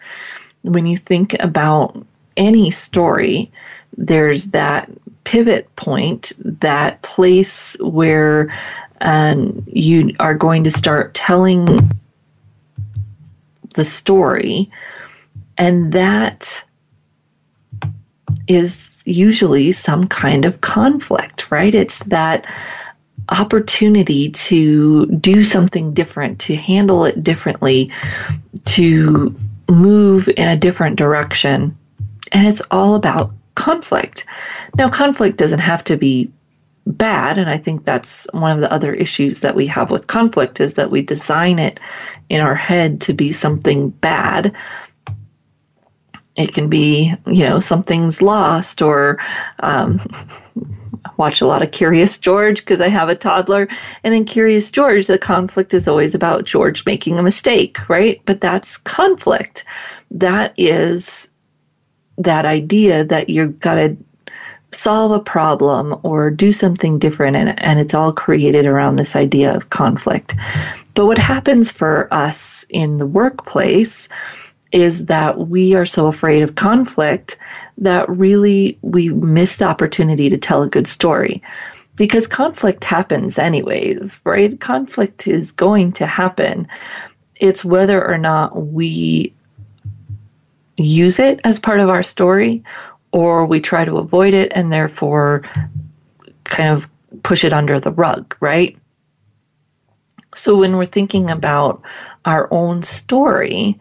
[0.66, 2.06] when you think about
[2.38, 3.52] any story,
[3.98, 4.90] there's that
[5.24, 8.54] pivot point, that place where
[9.02, 11.92] um, you are going to start telling
[13.76, 14.72] the story,
[15.58, 16.64] and that
[18.48, 21.74] is usually some kind of conflict, right?
[21.74, 22.46] It's that
[23.30, 27.92] opportunity to do something different, to handle it differently,
[28.66, 29.36] to
[29.70, 31.78] move in a different direction.
[32.32, 34.26] And it's all about conflict.
[34.78, 36.32] Now, conflict doesn't have to be
[36.86, 40.60] bad, and I think that's one of the other issues that we have with conflict
[40.60, 41.80] is that we design it
[42.30, 44.54] in our head to be something bad.
[46.36, 49.20] It can be, you know, something's lost or
[49.60, 50.02] um,
[51.18, 53.68] watch a lot of Curious George because I have a toddler.
[54.04, 58.22] And in Curious George, the conflict is always about George making a mistake, right?
[58.26, 59.64] But that's conflict.
[60.12, 61.30] That is
[62.18, 63.98] that idea that you've got to
[64.72, 69.56] solve a problem or do something different and, and it's all created around this idea
[69.56, 70.36] of conflict.
[70.94, 74.08] But what happens for us in the workplace
[74.76, 77.38] is that we are so afraid of conflict
[77.78, 81.42] that really we miss the opportunity to tell a good story.
[81.96, 84.60] Because conflict happens anyways, right?
[84.60, 86.68] Conflict is going to happen.
[87.38, 89.34] It's whether or not we
[90.76, 92.66] use it as part of our story
[93.14, 95.44] or we try to avoid it and therefore
[96.44, 96.90] kind of
[97.24, 98.78] push it under the rug, right?
[100.36, 101.82] So when we're thinking about
[102.26, 103.80] our own story,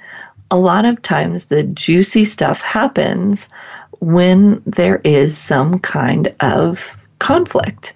[0.55, 3.49] a lot of times the juicy stuff happens
[3.99, 7.93] when there is some kind of conflict.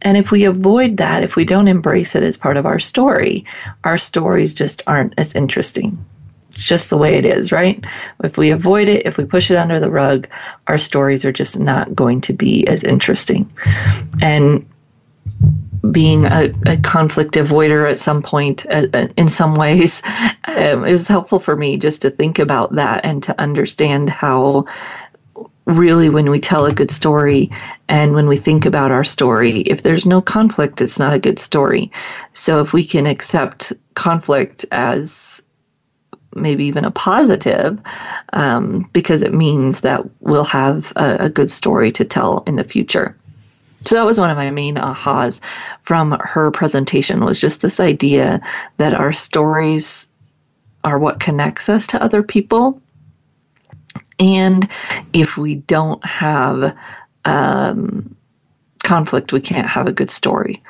[0.00, 3.44] And if we avoid that, if we don't embrace it as part of our story,
[3.84, 6.02] our stories just aren't as interesting.
[6.48, 7.84] It's just the way it is, right?
[8.24, 10.26] If we avoid it, if we push it under the rug,
[10.66, 13.52] our stories are just not going to be as interesting.
[14.22, 14.66] And
[15.90, 20.02] being a, a conflict avoider at some point, uh, uh in some ways,
[20.44, 24.66] um, it was helpful for me just to think about that and to understand how
[25.66, 27.50] really when we tell a good story
[27.88, 31.38] and when we think about our story, if there's no conflict, it's not a good
[31.38, 31.90] story.
[32.32, 35.42] So if we can accept conflict as
[36.34, 37.80] maybe even a positive,
[38.32, 42.64] um, because it means that we'll have a, a good story to tell in the
[42.64, 43.16] future.
[43.84, 45.40] So that was one of my main ahas
[45.82, 48.40] from her presentation was just this idea
[48.76, 50.08] that our stories
[50.84, 52.80] are what connects us to other people.
[54.18, 54.68] And
[55.12, 56.76] if we don't have
[57.24, 58.16] um,
[58.82, 60.62] conflict, we can't have a good story.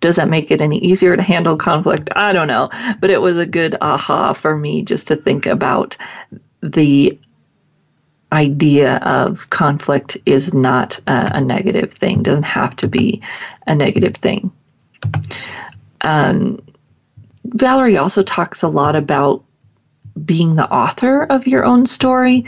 [0.00, 2.10] Does that make it any easier to handle conflict?
[2.14, 2.70] I don't know.
[3.00, 5.96] But it was a good aha for me just to think about
[6.62, 7.18] the
[8.32, 13.22] idea of conflict is not a, a negative thing, doesn't have to be
[13.66, 14.52] a negative thing.
[16.00, 16.62] Um,
[17.44, 19.44] Valerie also talks a lot about
[20.24, 22.44] being the author of your own story,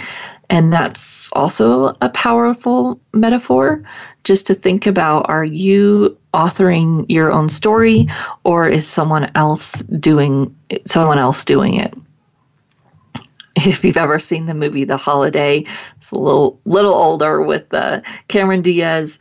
[0.49, 3.85] and that's also a powerful metaphor.
[4.25, 8.09] Just to think about are you authoring your own story
[8.45, 10.57] or is someone else doing
[10.87, 11.95] someone else doing it?
[13.67, 15.65] If you've ever seen the movie The Holiday,
[15.97, 19.19] it's a little little older with uh, Cameron Diaz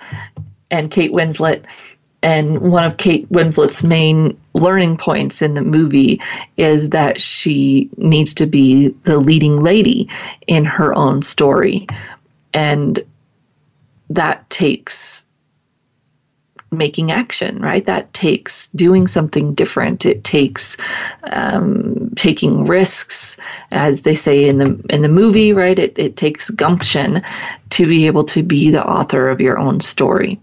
[0.71, 1.65] and Kate Winslet.
[2.21, 6.19] And one of Kate Winslet's main learning points in the movie
[6.57, 10.09] is that she needs to be the leading lady
[10.45, 11.87] in her own story.
[12.53, 12.99] And
[14.09, 15.28] that takes
[16.71, 17.85] making action, right?
[17.85, 20.05] That takes doing something different.
[20.05, 20.77] It takes
[21.23, 23.37] um, taking risks,
[23.71, 25.77] as they say in the in the movie, right?
[25.77, 27.23] It, it takes gumption
[27.71, 30.39] to be able to be the author of your own story.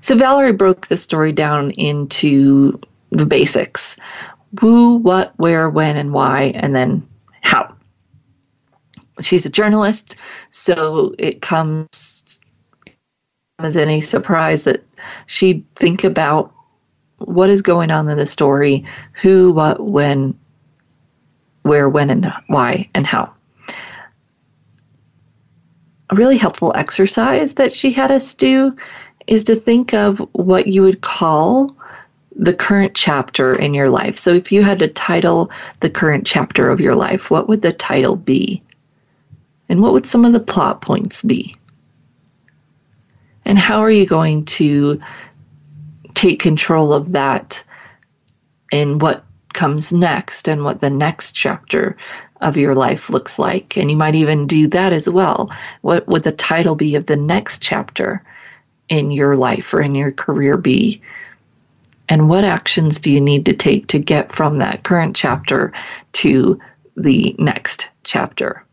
[0.00, 3.96] So Valerie broke the story down into the basics:
[4.60, 7.06] who, what, where, when, and why, and then
[7.40, 7.76] how.
[9.20, 10.16] She's a journalist,
[10.50, 12.40] so it comes
[13.58, 14.82] as any surprise that
[15.26, 16.52] she'd think about
[17.18, 18.84] what is going on in the story,
[19.20, 20.38] who, what, when,
[21.62, 23.32] where, when, and why, and how.
[26.10, 28.76] A really helpful exercise that she had us do
[29.26, 31.76] is to think of what you would call
[32.34, 34.18] the current chapter in your life.
[34.18, 35.50] So if you had to title
[35.80, 38.62] the current chapter of your life, what would the title be?
[39.68, 41.56] And what would some of the plot points be?
[43.44, 45.00] And how are you going to
[46.14, 47.64] take control of that
[48.70, 51.96] and what comes next and what the next chapter
[52.40, 53.76] of your life looks like?
[53.76, 55.50] And you might even do that as well.
[55.80, 58.22] What would the title be of the next chapter
[58.88, 61.02] in your life or in your career be?
[62.08, 65.72] And what actions do you need to take to get from that current chapter
[66.12, 66.60] to
[66.96, 68.64] the next chapter?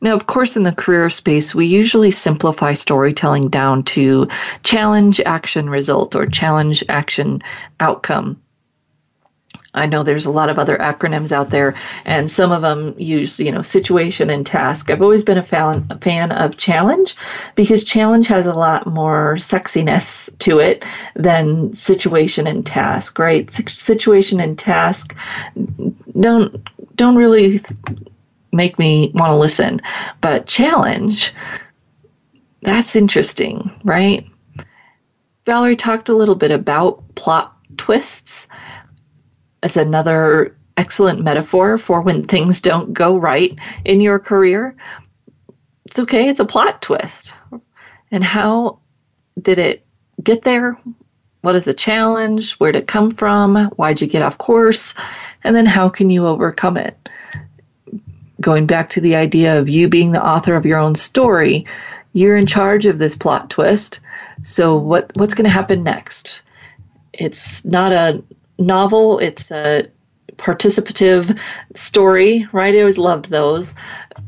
[0.00, 4.28] Now, of course, in the career space, we usually simplify storytelling down to
[4.62, 7.42] challenge, action, result, or challenge, action,
[7.80, 8.40] outcome.
[9.76, 11.74] I know there's a lot of other acronyms out there,
[12.06, 14.90] and some of them use, you know, situation and task.
[14.90, 17.14] I've always been a fan, a fan of challenge
[17.54, 20.84] because challenge has a lot more sexiness to it
[21.14, 23.50] than situation and task, right?
[23.50, 25.14] Situation and task
[26.18, 26.66] don't
[26.96, 27.60] don't really
[28.56, 29.82] make me want to listen.
[30.20, 31.34] But challenge,
[32.62, 34.26] that's interesting, right?
[35.44, 38.48] Valerie talked a little bit about plot twists.
[39.62, 44.76] It's another excellent metaphor for when things don't go right in your career.
[45.86, 47.32] It's okay, it's a plot twist.
[48.10, 48.80] And how
[49.40, 49.86] did it
[50.22, 50.78] get there?
[51.42, 52.54] What is the challenge?
[52.54, 53.70] Where did it come from?
[53.76, 54.94] Why'd you get off course?
[55.44, 57.08] And then how can you overcome it?
[58.40, 61.66] Going back to the idea of you being the author of your own story,
[62.12, 64.00] you're in charge of this plot twist.
[64.42, 66.42] So what what's going to happen next?
[67.12, 68.22] It's not a
[68.58, 69.88] novel, it's a
[70.36, 71.38] participative
[71.74, 72.74] story, right?
[72.74, 73.74] I always loved those.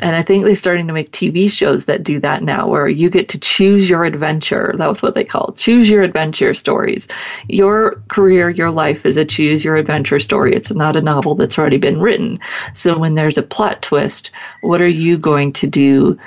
[0.01, 3.11] And I think they're starting to make TV shows that do that now, where you
[3.11, 4.74] get to choose your adventure.
[4.78, 7.09] That was what they call choose your adventure stories.
[7.49, 10.55] Your career, your life is a choose your adventure story.
[10.55, 12.40] It's not a novel that's already been written.
[12.74, 14.30] So when there's a plot twist,
[14.61, 16.18] what are you going to do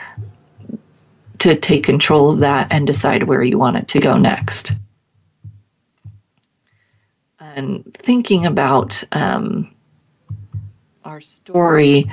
[1.39, 4.73] to take control of that and decide where you want it to go next?
[7.39, 9.73] And thinking about um,
[11.03, 12.11] our story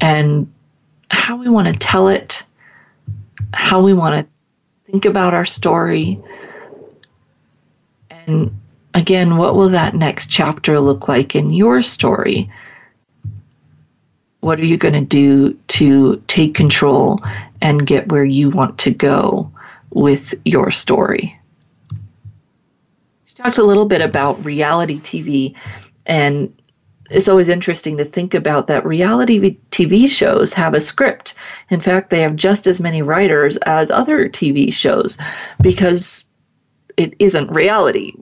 [0.00, 0.52] and
[1.10, 2.44] how we want to tell it,
[3.52, 6.22] how we want to think about our story,
[8.10, 8.60] and
[8.94, 12.50] again, what will that next chapter look like in your story?
[14.40, 17.22] What are you going to do to take control
[17.60, 19.52] and get where you want to go
[19.90, 21.38] with your story?
[23.26, 25.54] She talked a little bit about reality TV
[26.06, 26.59] and
[27.10, 31.34] it's always interesting to think about that reality TV shows have a script.
[31.68, 35.18] In fact, they have just as many writers as other TV shows
[35.60, 36.24] because
[36.96, 38.12] it isn't reality.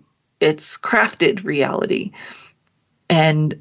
[0.41, 2.13] It's crafted reality.
[3.11, 3.61] And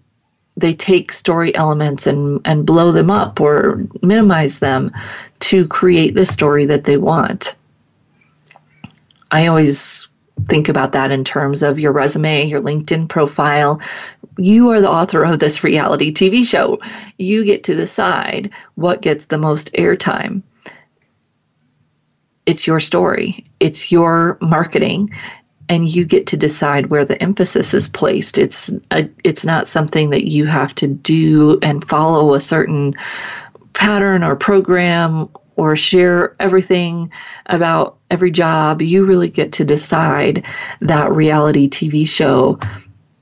[0.55, 4.91] they take story elements and, and blow them up or minimize them
[5.39, 7.53] to create the story that they want.
[9.29, 10.07] I always
[10.45, 13.81] think about that in terms of your resume, your LinkedIn profile.
[14.37, 16.79] You are the author of this reality TV show.
[17.17, 20.43] You get to decide what gets the most airtime.
[22.45, 25.11] It's your story, it's your marketing,
[25.67, 28.37] and you get to decide where the emphasis is placed.
[28.37, 32.93] It's a, it's not something that you have to do and follow a certain
[33.73, 37.11] pattern or program or share everything
[37.47, 38.81] about every job.
[38.81, 40.45] You really get to decide
[40.81, 42.59] that reality TV show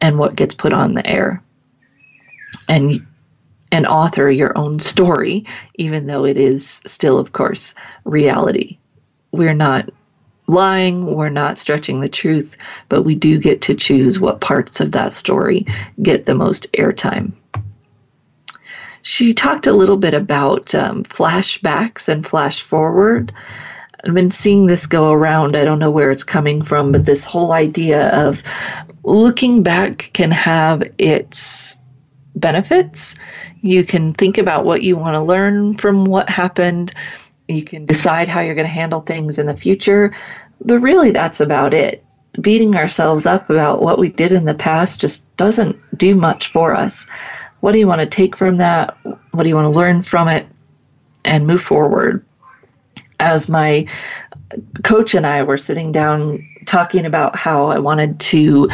[0.01, 1.41] and what gets put on the air.
[2.67, 3.05] And
[3.71, 7.73] and author your own story, even though it is still, of course,
[8.05, 8.77] reality.
[9.31, 9.89] We're not
[10.47, 12.55] lying, we're not stretching the truth,
[12.89, 15.65] but we do get to choose what parts of that story
[16.01, 17.33] get the most airtime.
[19.01, 23.33] She talked a little bit about um, flashbacks and flash forward.
[24.03, 25.55] I've been seeing this go around.
[25.55, 28.41] I don't know where it's coming from, but this whole idea of
[29.05, 31.77] looking back can have its
[32.35, 33.15] benefits.
[33.61, 36.93] You can think about what you want to learn from what happened
[37.47, 40.13] you can decide how you're going to handle things in the future.
[40.61, 42.03] But really, that's about it.
[42.39, 46.75] Beating ourselves up about what we did in the past just doesn't do much for
[46.75, 47.05] us.
[47.59, 48.97] What do you want to take from that?
[49.31, 50.47] What do you want to learn from it?
[51.23, 52.25] And move forward.
[53.19, 53.87] As my
[54.83, 58.69] coach and I were sitting down talking about how I wanted to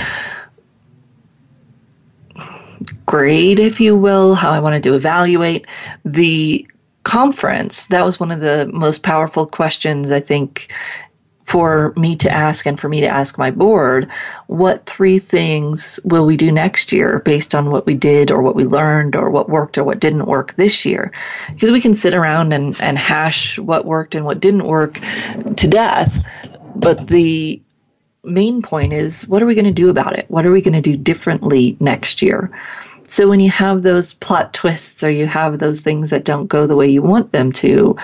[3.06, 5.68] grade, if you will, how I wanted to evaluate
[6.06, 6.68] the
[7.04, 10.74] conference, that was one of the most powerful questions I think
[11.46, 14.10] for me to ask and for me to ask my board.
[14.48, 18.56] What three things will we do next year based on what we did or what
[18.56, 21.12] we learned or what worked or what didn't work this year?
[21.52, 24.94] Because we can sit around and, and hash what worked and what didn't work
[25.58, 26.26] to death
[26.76, 27.62] but the
[28.24, 30.74] main point is what are we going to do about it what are we going
[30.74, 32.52] to do differently next year
[33.12, 36.66] so when you have those plot twists or you have those things that don't go
[36.66, 37.98] the way you want them to,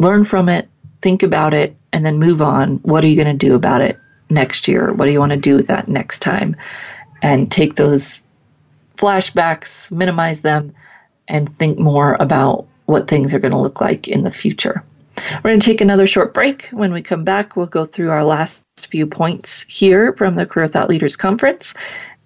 [0.00, 0.68] learn from it,
[1.00, 2.78] think about it, and then move on.
[2.78, 4.92] What are you going to do about it next year?
[4.92, 6.56] What do you want to do with that next time?
[7.22, 8.22] And take those
[8.96, 10.74] flashbacks, minimize them,
[11.28, 14.82] and think more about what things are going to look like in the future.
[15.16, 16.66] We're going to take another short break.
[16.72, 20.68] When we come back, we'll go through our last few points here from the Career
[20.68, 21.74] Thought Leaders Conference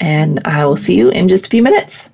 [0.01, 2.11] and I will see you in just a few minutes.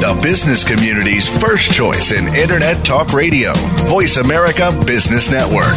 [0.00, 3.52] The business community's first choice in Internet Talk Radio,
[3.86, 5.76] Voice America Business Network.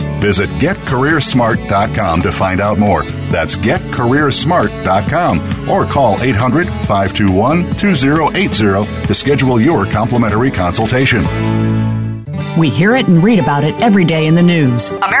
[0.21, 3.03] Visit getcareersmart.com to find out more.
[3.31, 11.25] That's getcareersmart.com or call 800 521 2080 to schedule your complimentary consultation.
[12.57, 14.89] We hear it and read about it every day in the news.
[14.89, 15.20] America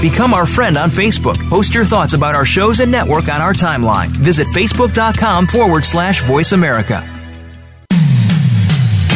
[0.00, 1.36] Become our friend on Facebook.
[1.48, 4.08] Post your thoughts about our shows and network on our timeline.
[4.08, 7.00] Visit facebook.com forward slash voice America.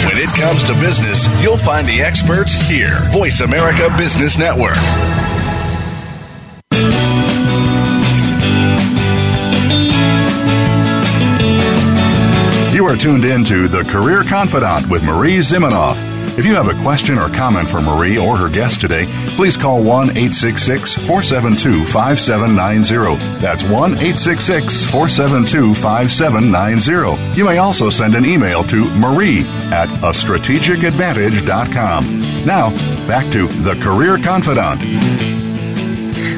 [0.04, 2.98] When it comes to business, you'll find the experts here.
[3.12, 4.76] Voice America Business Network.
[12.74, 16.09] You are tuned in to The Career Confidante with Marie Zimenoff.
[16.38, 19.06] If you have a question or comment for Marie or her guest today,
[19.36, 23.16] please call 1 866 472 5790.
[23.40, 27.36] That's 1 866 472 5790.
[27.36, 29.40] You may also send an email to marie
[29.70, 32.44] at a strategicadvantage.com.
[32.46, 32.70] Now,
[33.06, 34.86] back to The Career Confidante.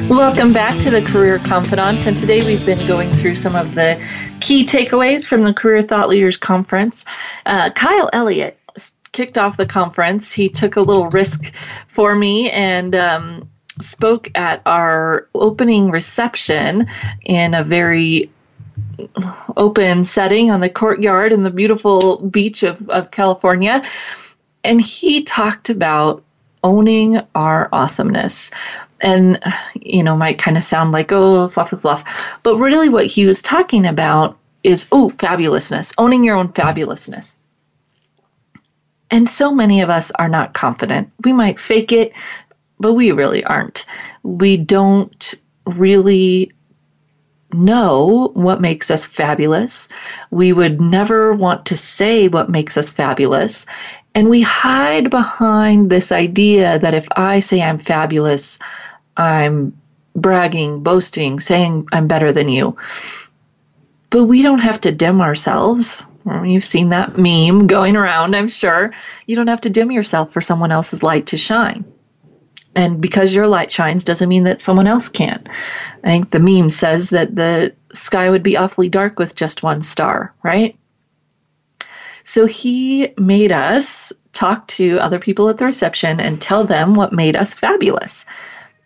[0.09, 3.97] Welcome back to the Career Confidante, and today we've been going through some of the
[4.41, 7.05] key takeaways from the Career Thought Leaders Conference.
[7.45, 8.57] Uh, Kyle Elliott
[9.13, 10.31] kicked off the conference.
[10.33, 11.53] He took a little risk
[11.87, 13.49] for me and um,
[13.79, 16.87] spoke at our opening reception
[17.23, 18.29] in a very
[19.55, 23.83] open setting on the courtyard in the beautiful beach of, of California.
[24.63, 26.23] And he talked about
[26.63, 28.51] owning our awesomeness
[29.01, 29.39] and
[29.75, 32.05] you know might kind of sound like oh fluffy fluff
[32.41, 37.35] but really what he was talking about is oh fabulousness owning your own fabulousness
[39.13, 42.11] and so many of us are not confident we might fake it
[42.79, 43.85] but we really aren't
[44.23, 45.35] we don't
[45.65, 46.51] really
[47.53, 49.89] know what makes us fabulous.
[50.31, 53.65] We would never want to say what makes us fabulous.
[54.15, 58.59] And we hide behind this idea that if I say I'm fabulous,
[59.17, 59.77] I'm
[60.15, 62.77] bragging, boasting, saying I'm better than you.
[64.09, 66.03] But we don't have to dim ourselves.
[66.25, 68.93] Mm, you've seen that meme going around, I'm sure.
[69.25, 71.85] You don't have to dim yourself for someone else's light to shine.
[72.75, 75.47] And because your light shines doesn't mean that someone else can't.
[76.03, 79.83] I think the meme says that the sky would be awfully dark with just one
[79.83, 80.75] star, right?
[82.23, 87.13] So he made us talk to other people at the reception and tell them what
[87.13, 88.25] made us fabulous.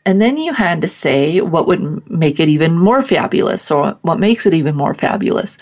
[0.06, 4.20] And then you had to say what would make it even more fabulous or what
[4.20, 5.58] makes it even more fabulous.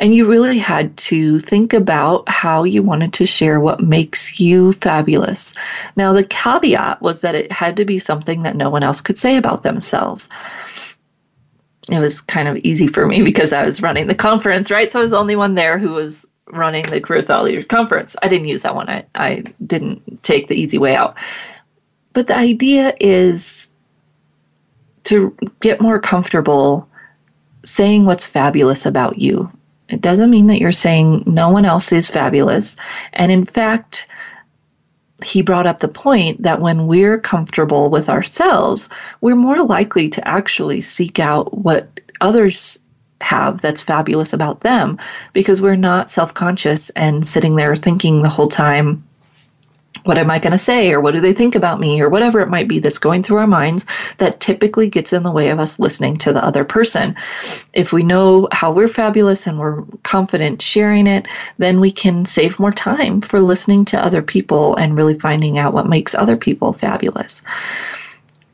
[0.00, 4.72] And you really had to think about how you wanted to share what makes you
[4.72, 5.54] fabulous.
[5.94, 9.18] Now, the caveat was that it had to be something that no one else could
[9.18, 10.30] say about themselves.
[11.90, 14.90] It was kind of easy for me because I was running the conference, right?
[14.90, 18.16] So I was the only one there who was running the Career Thought Leaders Conference.
[18.22, 18.88] I didn't use that one.
[18.88, 21.16] I, I didn't take the easy way out.
[22.14, 23.70] But the idea is
[25.04, 26.88] to get more comfortable
[27.66, 29.50] saying what's fabulous about you.
[29.90, 32.76] It doesn't mean that you're saying no one else is fabulous.
[33.12, 34.06] And in fact,
[35.22, 38.88] he brought up the point that when we're comfortable with ourselves,
[39.20, 42.78] we're more likely to actually seek out what others
[43.20, 44.98] have that's fabulous about them
[45.34, 49.04] because we're not self conscious and sitting there thinking the whole time,
[50.04, 52.40] what am I going to say or what do they think about me or whatever
[52.40, 53.86] it might be that's going through our minds
[54.18, 57.16] that typically gets in the way of us listening to the other person.
[57.72, 61.28] If we know how we're fabulous and we're confident sharing it,
[61.58, 65.74] then we can save more time for listening to other people and really finding out
[65.74, 67.42] what makes other people fabulous.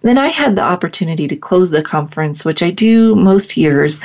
[0.02, 4.00] Then I had the opportunity to close the conference, which I do most years,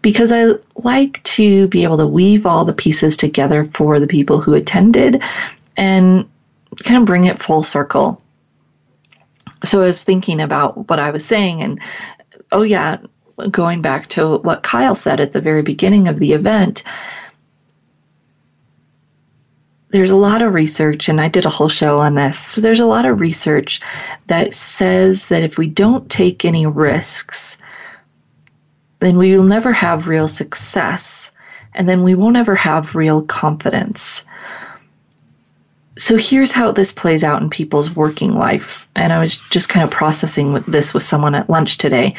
[0.00, 4.40] because I like to be able to weave all the pieces together for the people
[4.40, 5.22] who attended
[5.76, 6.29] and
[6.76, 8.20] kind of bring it full circle.
[9.64, 11.80] So I was thinking about what I was saying, and
[12.50, 12.98] oh, yeah,
[13.50, 16.82] going back to what Kyle said at the very beginning of the event.
[19.90, 22.38] There's a lot of research, and I did a whole show on this.
[22.38, 23.80] So there's a lot of research
[24.28, 27.58] that says that if we don't take any risks,
[29.00, 31.32] then we will never have real success,
[31.74, 34.24] and then we won't ever have real confidence
[36.00, 38.88] so here's how this plays out in people's working life.
[38.96, 42.14] And I was just kind of processing this with someone at lunch today.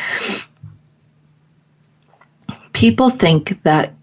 [2.74, 3.96] People think that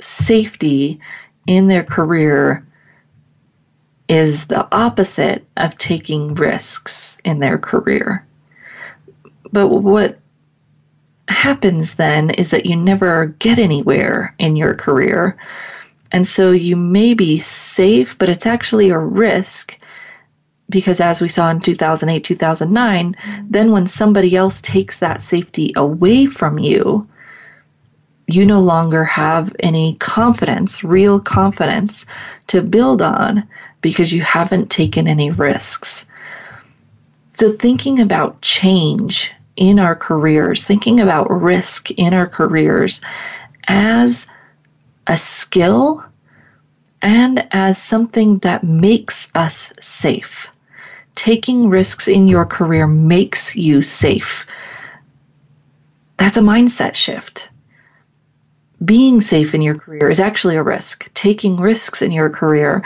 [0.00, 1.00] safety
[1.44, 2.64] in their career
[4.08, 8.24] is the opposite of taking risks in their career.
[9.50, 10.20] But what
[11.26, 15.36] happens then is that you never get anywhere in your career
[16.12, 19.78] and so you may be safe, but it's actually a risk
[20.68, 23.46] because as we saw in 2008, 2009, mm-hmm.
[23.50, 27.06] then when somebody else takes that safety away from you,
[28.26, 32.06] you no longer have any confidence, real confidence
[32.46, 33.48] to build on
[33.80, 36.06] because you haven't taken any risks.
[37.28, 43.00] So, thinking about change in our careers, thinking about risk in our careers
[43.66, 44.26] as
[45.06, 46.04] a skill
[47.00, 50.48] and as something that makes us safe.
[51.14, 54.46] Taking risks in your career makes you safe.
[56.16, 57.50] That's a mindset shift.
[58.84, 61.12] Being safe in your career is actually a risk.
[61.14, 62.82] Taking risks in your career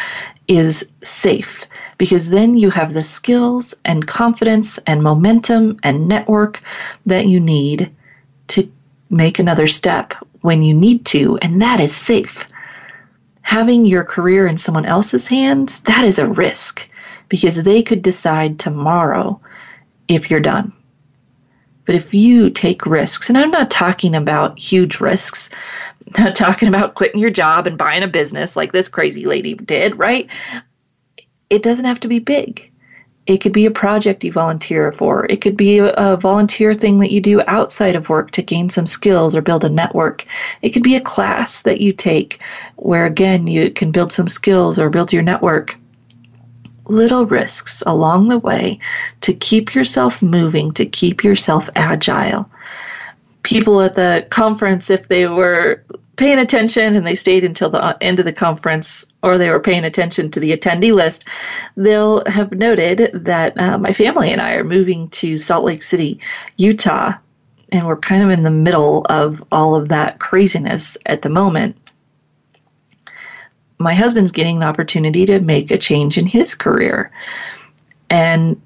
[0.49, 1.64] is safe
[1.99, 6.61] because then you have the skills and confidence and momentum and network
[7.07, 7.91] that you need
[8.49, 8.71] to
[9.09, 10.14] make another step
[10.47, 12.47] when you need to, and that is safe.
[13.43, 16.89] Having your career in someone else's hands, that is a risk
[17.29, 19.41] because they could decide tomorrow
[20.07, 20.73] if you're done.
[21.85, 25.51] But if you take risks, and I'm not talking about huge risks,
[26.15, 29.55] I'm not talking about quitting your job and buying a business like this crazy lady
[29.55, 30.29] did, right?
[31.51, 32.71] It doesn't have to be big.
[33.27, 35.27] It could be a project you volunteer for.
[35.27, 38.87] It could be a, volunteer thing that you do outside of work to gain some
[38.87, 40.24] skills or build a network.
[40.62, 42.41] It could be a class that you take
[42.77, 45.77] where, again, you can build some skills or build your network.
[46.87, 48.79] Little risks along the way
[49.22, 52.49] to keep yourself moving, to keep yourself agile.
[53.43, 55.83] People at the conference, if they were
[56.17, 59.85] paying attention and they stayed until the end of the conference or they were paying
[59.85, 61.29] attention to the attendee list,
[61.77, 66.21] they'll have noted that uh, my family and I are moving to Salt Lake City,
[66.57, 67.12] Utah,
[67.71, 71.77] and we're kind of in the middle of all of that craziness at the moment.
[73.79, 77.11] My husband's getting the opportunity to make a change in his career.
[78.09, 78.62] And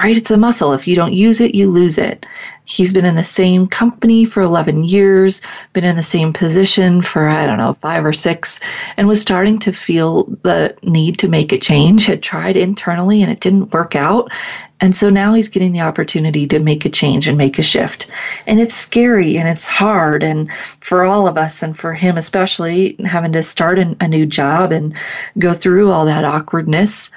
[0.00, 0.72] right, it's a muscle.
[0.72, 2.26] If you don't use it, you lose it.
[2.64, 5.40] He's been in the same company for 11 years,
[5.72, 8.60] been in the same position for, I don't know, five or six,
[8.96, 13.32] and was starting to feel the need to make a change, had tried internally and
[13.32, 14.30] it didn't work out.
[14.80, 18.10] And so now he's getting the opportunity to make a change and make a shift.
[18.46, 20.22] And it's scary and it's hard.
[20.22, 24.72] And for all of us and for him especially, having to start a new job
[24.72, 24.94] and
[25.38, 27.10] go through all that awkwardness.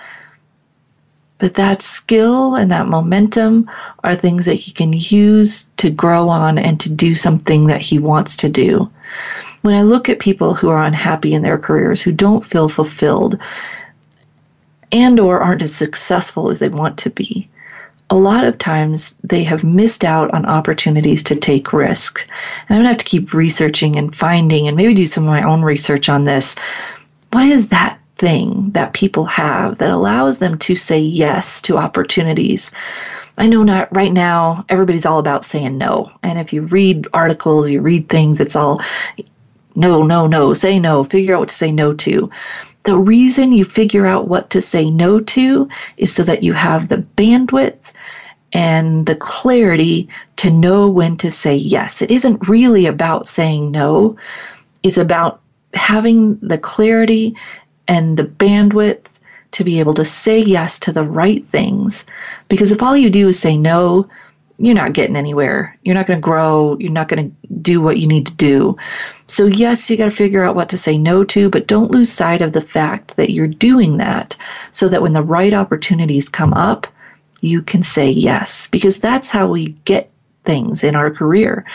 [1.43, 3.69] But that skill and that momentum
[4.01, 7.99] are things that he can use to grow on and to do something that he
[7.99, 8.89] wants to do.
[9.61, 13.41] When I look at people who are unhappy in their careers, who don't feel fulfilled,
[14.93, 17.49] and or aren't as successful as they want to be,
[18.09, 22.23] a lot of times they have missed out on opportunities to take risks.
[22.69, 25.29] And I'm going to have to keep researching and finding and maybe do some of
[25.29, 26.55] my own research on this.
[27.33, 32.71] What is that thing that people have that allows them to say yes to opportunities.
[33.37, 36.09] I know not right now everybody's all about saying no.
[36.23, 38.77] And if you read articles, you read things, it's all
[39.75, 42.29] no, no, no, say no, figure out what to say no to.
[42.83, 45.67] The reason you figure out what to say no to
[45.97, 47.91] is so that you have the bandwidth
[48.53, 50.07] and the clarity
[50.37, 52.01] to know when to say yes.
[52.01, 54.15] It isn't really about saying no.
[54.81, 55.41] It's about
[55.73, 57.35] having the clarity
[57.87, 59.05] and the bandwidth
[59.51, 62.05] to be able to say yes to the right things.
[62.47, 64.09] Because if all you do is say no,
[64.57, 65.77] you're not getting anywhere.
[65.83, 66.77] You're not going to grow.
[66.79, 68.77] You're not going to do what you need to do.
[69.27, 72.11] So, yes, you got to figure out what to say no to, but don't lose
[72.11, 74.37] sight of the fact that you're doing that
[74.71, 76.87] so that when the right opportunities come up,
[77.41, 78.69] you can say yes.
[78.69, 80.09] Because that's how we get
[80.45, 81.65] things in our career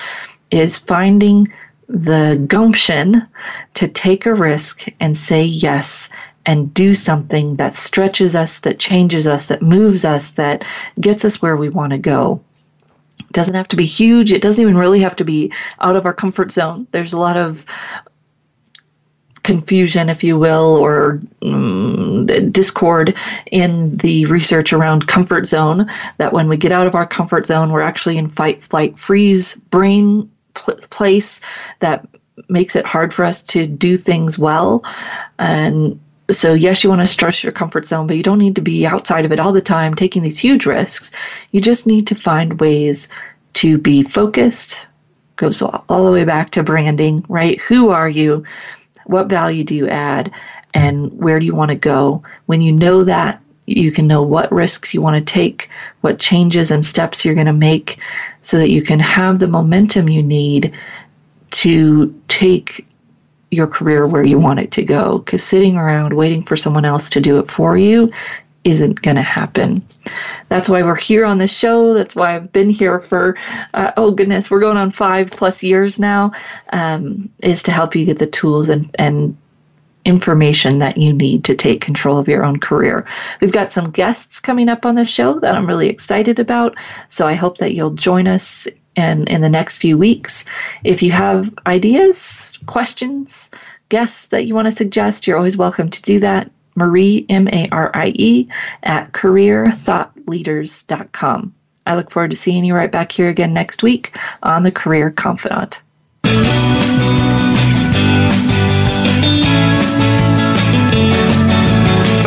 [0.50, 1.48] is finding
[1.88, 3.26] the gumption
[3.74, 6.10] to take a risk and say yes
[6.44, 10.64] and do something that stretches us, that changes us, that moves us, that
[11.00, 12.42] gets us where we want to go.
[13.20, 14.32] It doesn't have to be huge.
[14.32, 16.86] It doesn't even really have to be out of our comfort zone.
[16.90, 17.64] There's a lot of
[19.42, 23.14] confusion, if you will, or um, discord
[23.50, 25.90] in the research around comfort zone.
[26.18, 29.54] That when we get out of our comfort zone, we're actually in fight, flight, freeze
[29.54, 31.40] brain pl- place
[31.80, 32.06] that
[32.48, 34.84] makes it hard for us to do things well.
[35.38, 36.00] And
[36.30, 38.86] so, yes, you want to stretch your comfort zone, but you don't need to be
[38.86, 41.10] outside of it all the time taking these huge risks.
[41.50, 43.08] You just need to find ways
[43.54, 44.86] to be focused.
[45.36, 47.60] Goes all the way back to branding, right?
[47.62, 48.44] Who are you?
[49.06, 50.32] What value do you add?
[50.74, 52.24] And where do you want to go?
[52.46, 55.68] When you know that, you can know what risks you want to take,
[56.00, 57.98] what changes and steps you're going to make
[58.48, 60.74] so that you can have the momentum you need
[61.50, 62.86] to take
[63.50, 65.18] your career where you want it to go.
[65.18, 68.10] Because sitting around waiting for someone else to do it for you
[68.64, 69.82] isn't going to happen.
[70.46, 71.92] That's why we're here on this show.
[71.92, 73.36] That's why I've been here for,
[73.74, 76.32] uh, oh goodness, we're going on five plus years now,
[76.72, 79.36] um, is to help you get the tools and, and
[80.08, 83.04] information that you need to take control of your own career.
[83.42, 86.76] We've got some guests coming up on the show that I'm really excited about,
[87.10, 90.46] so I hope that you'll join us in, in the next few weeks.
[90.82, 93.50] If you have ideas, questions,
[93.90, 96.50] guests that you want to suggest, you're always welcome to do that.
[96.74, 98.48] Marie, M A R I E,
[98.82, 101.54] at careerthoughtleaders.com.
[101.86, 105.10] I look forward to seeing you right back here again next week on The Career
[105.10, 105.82] Confidante.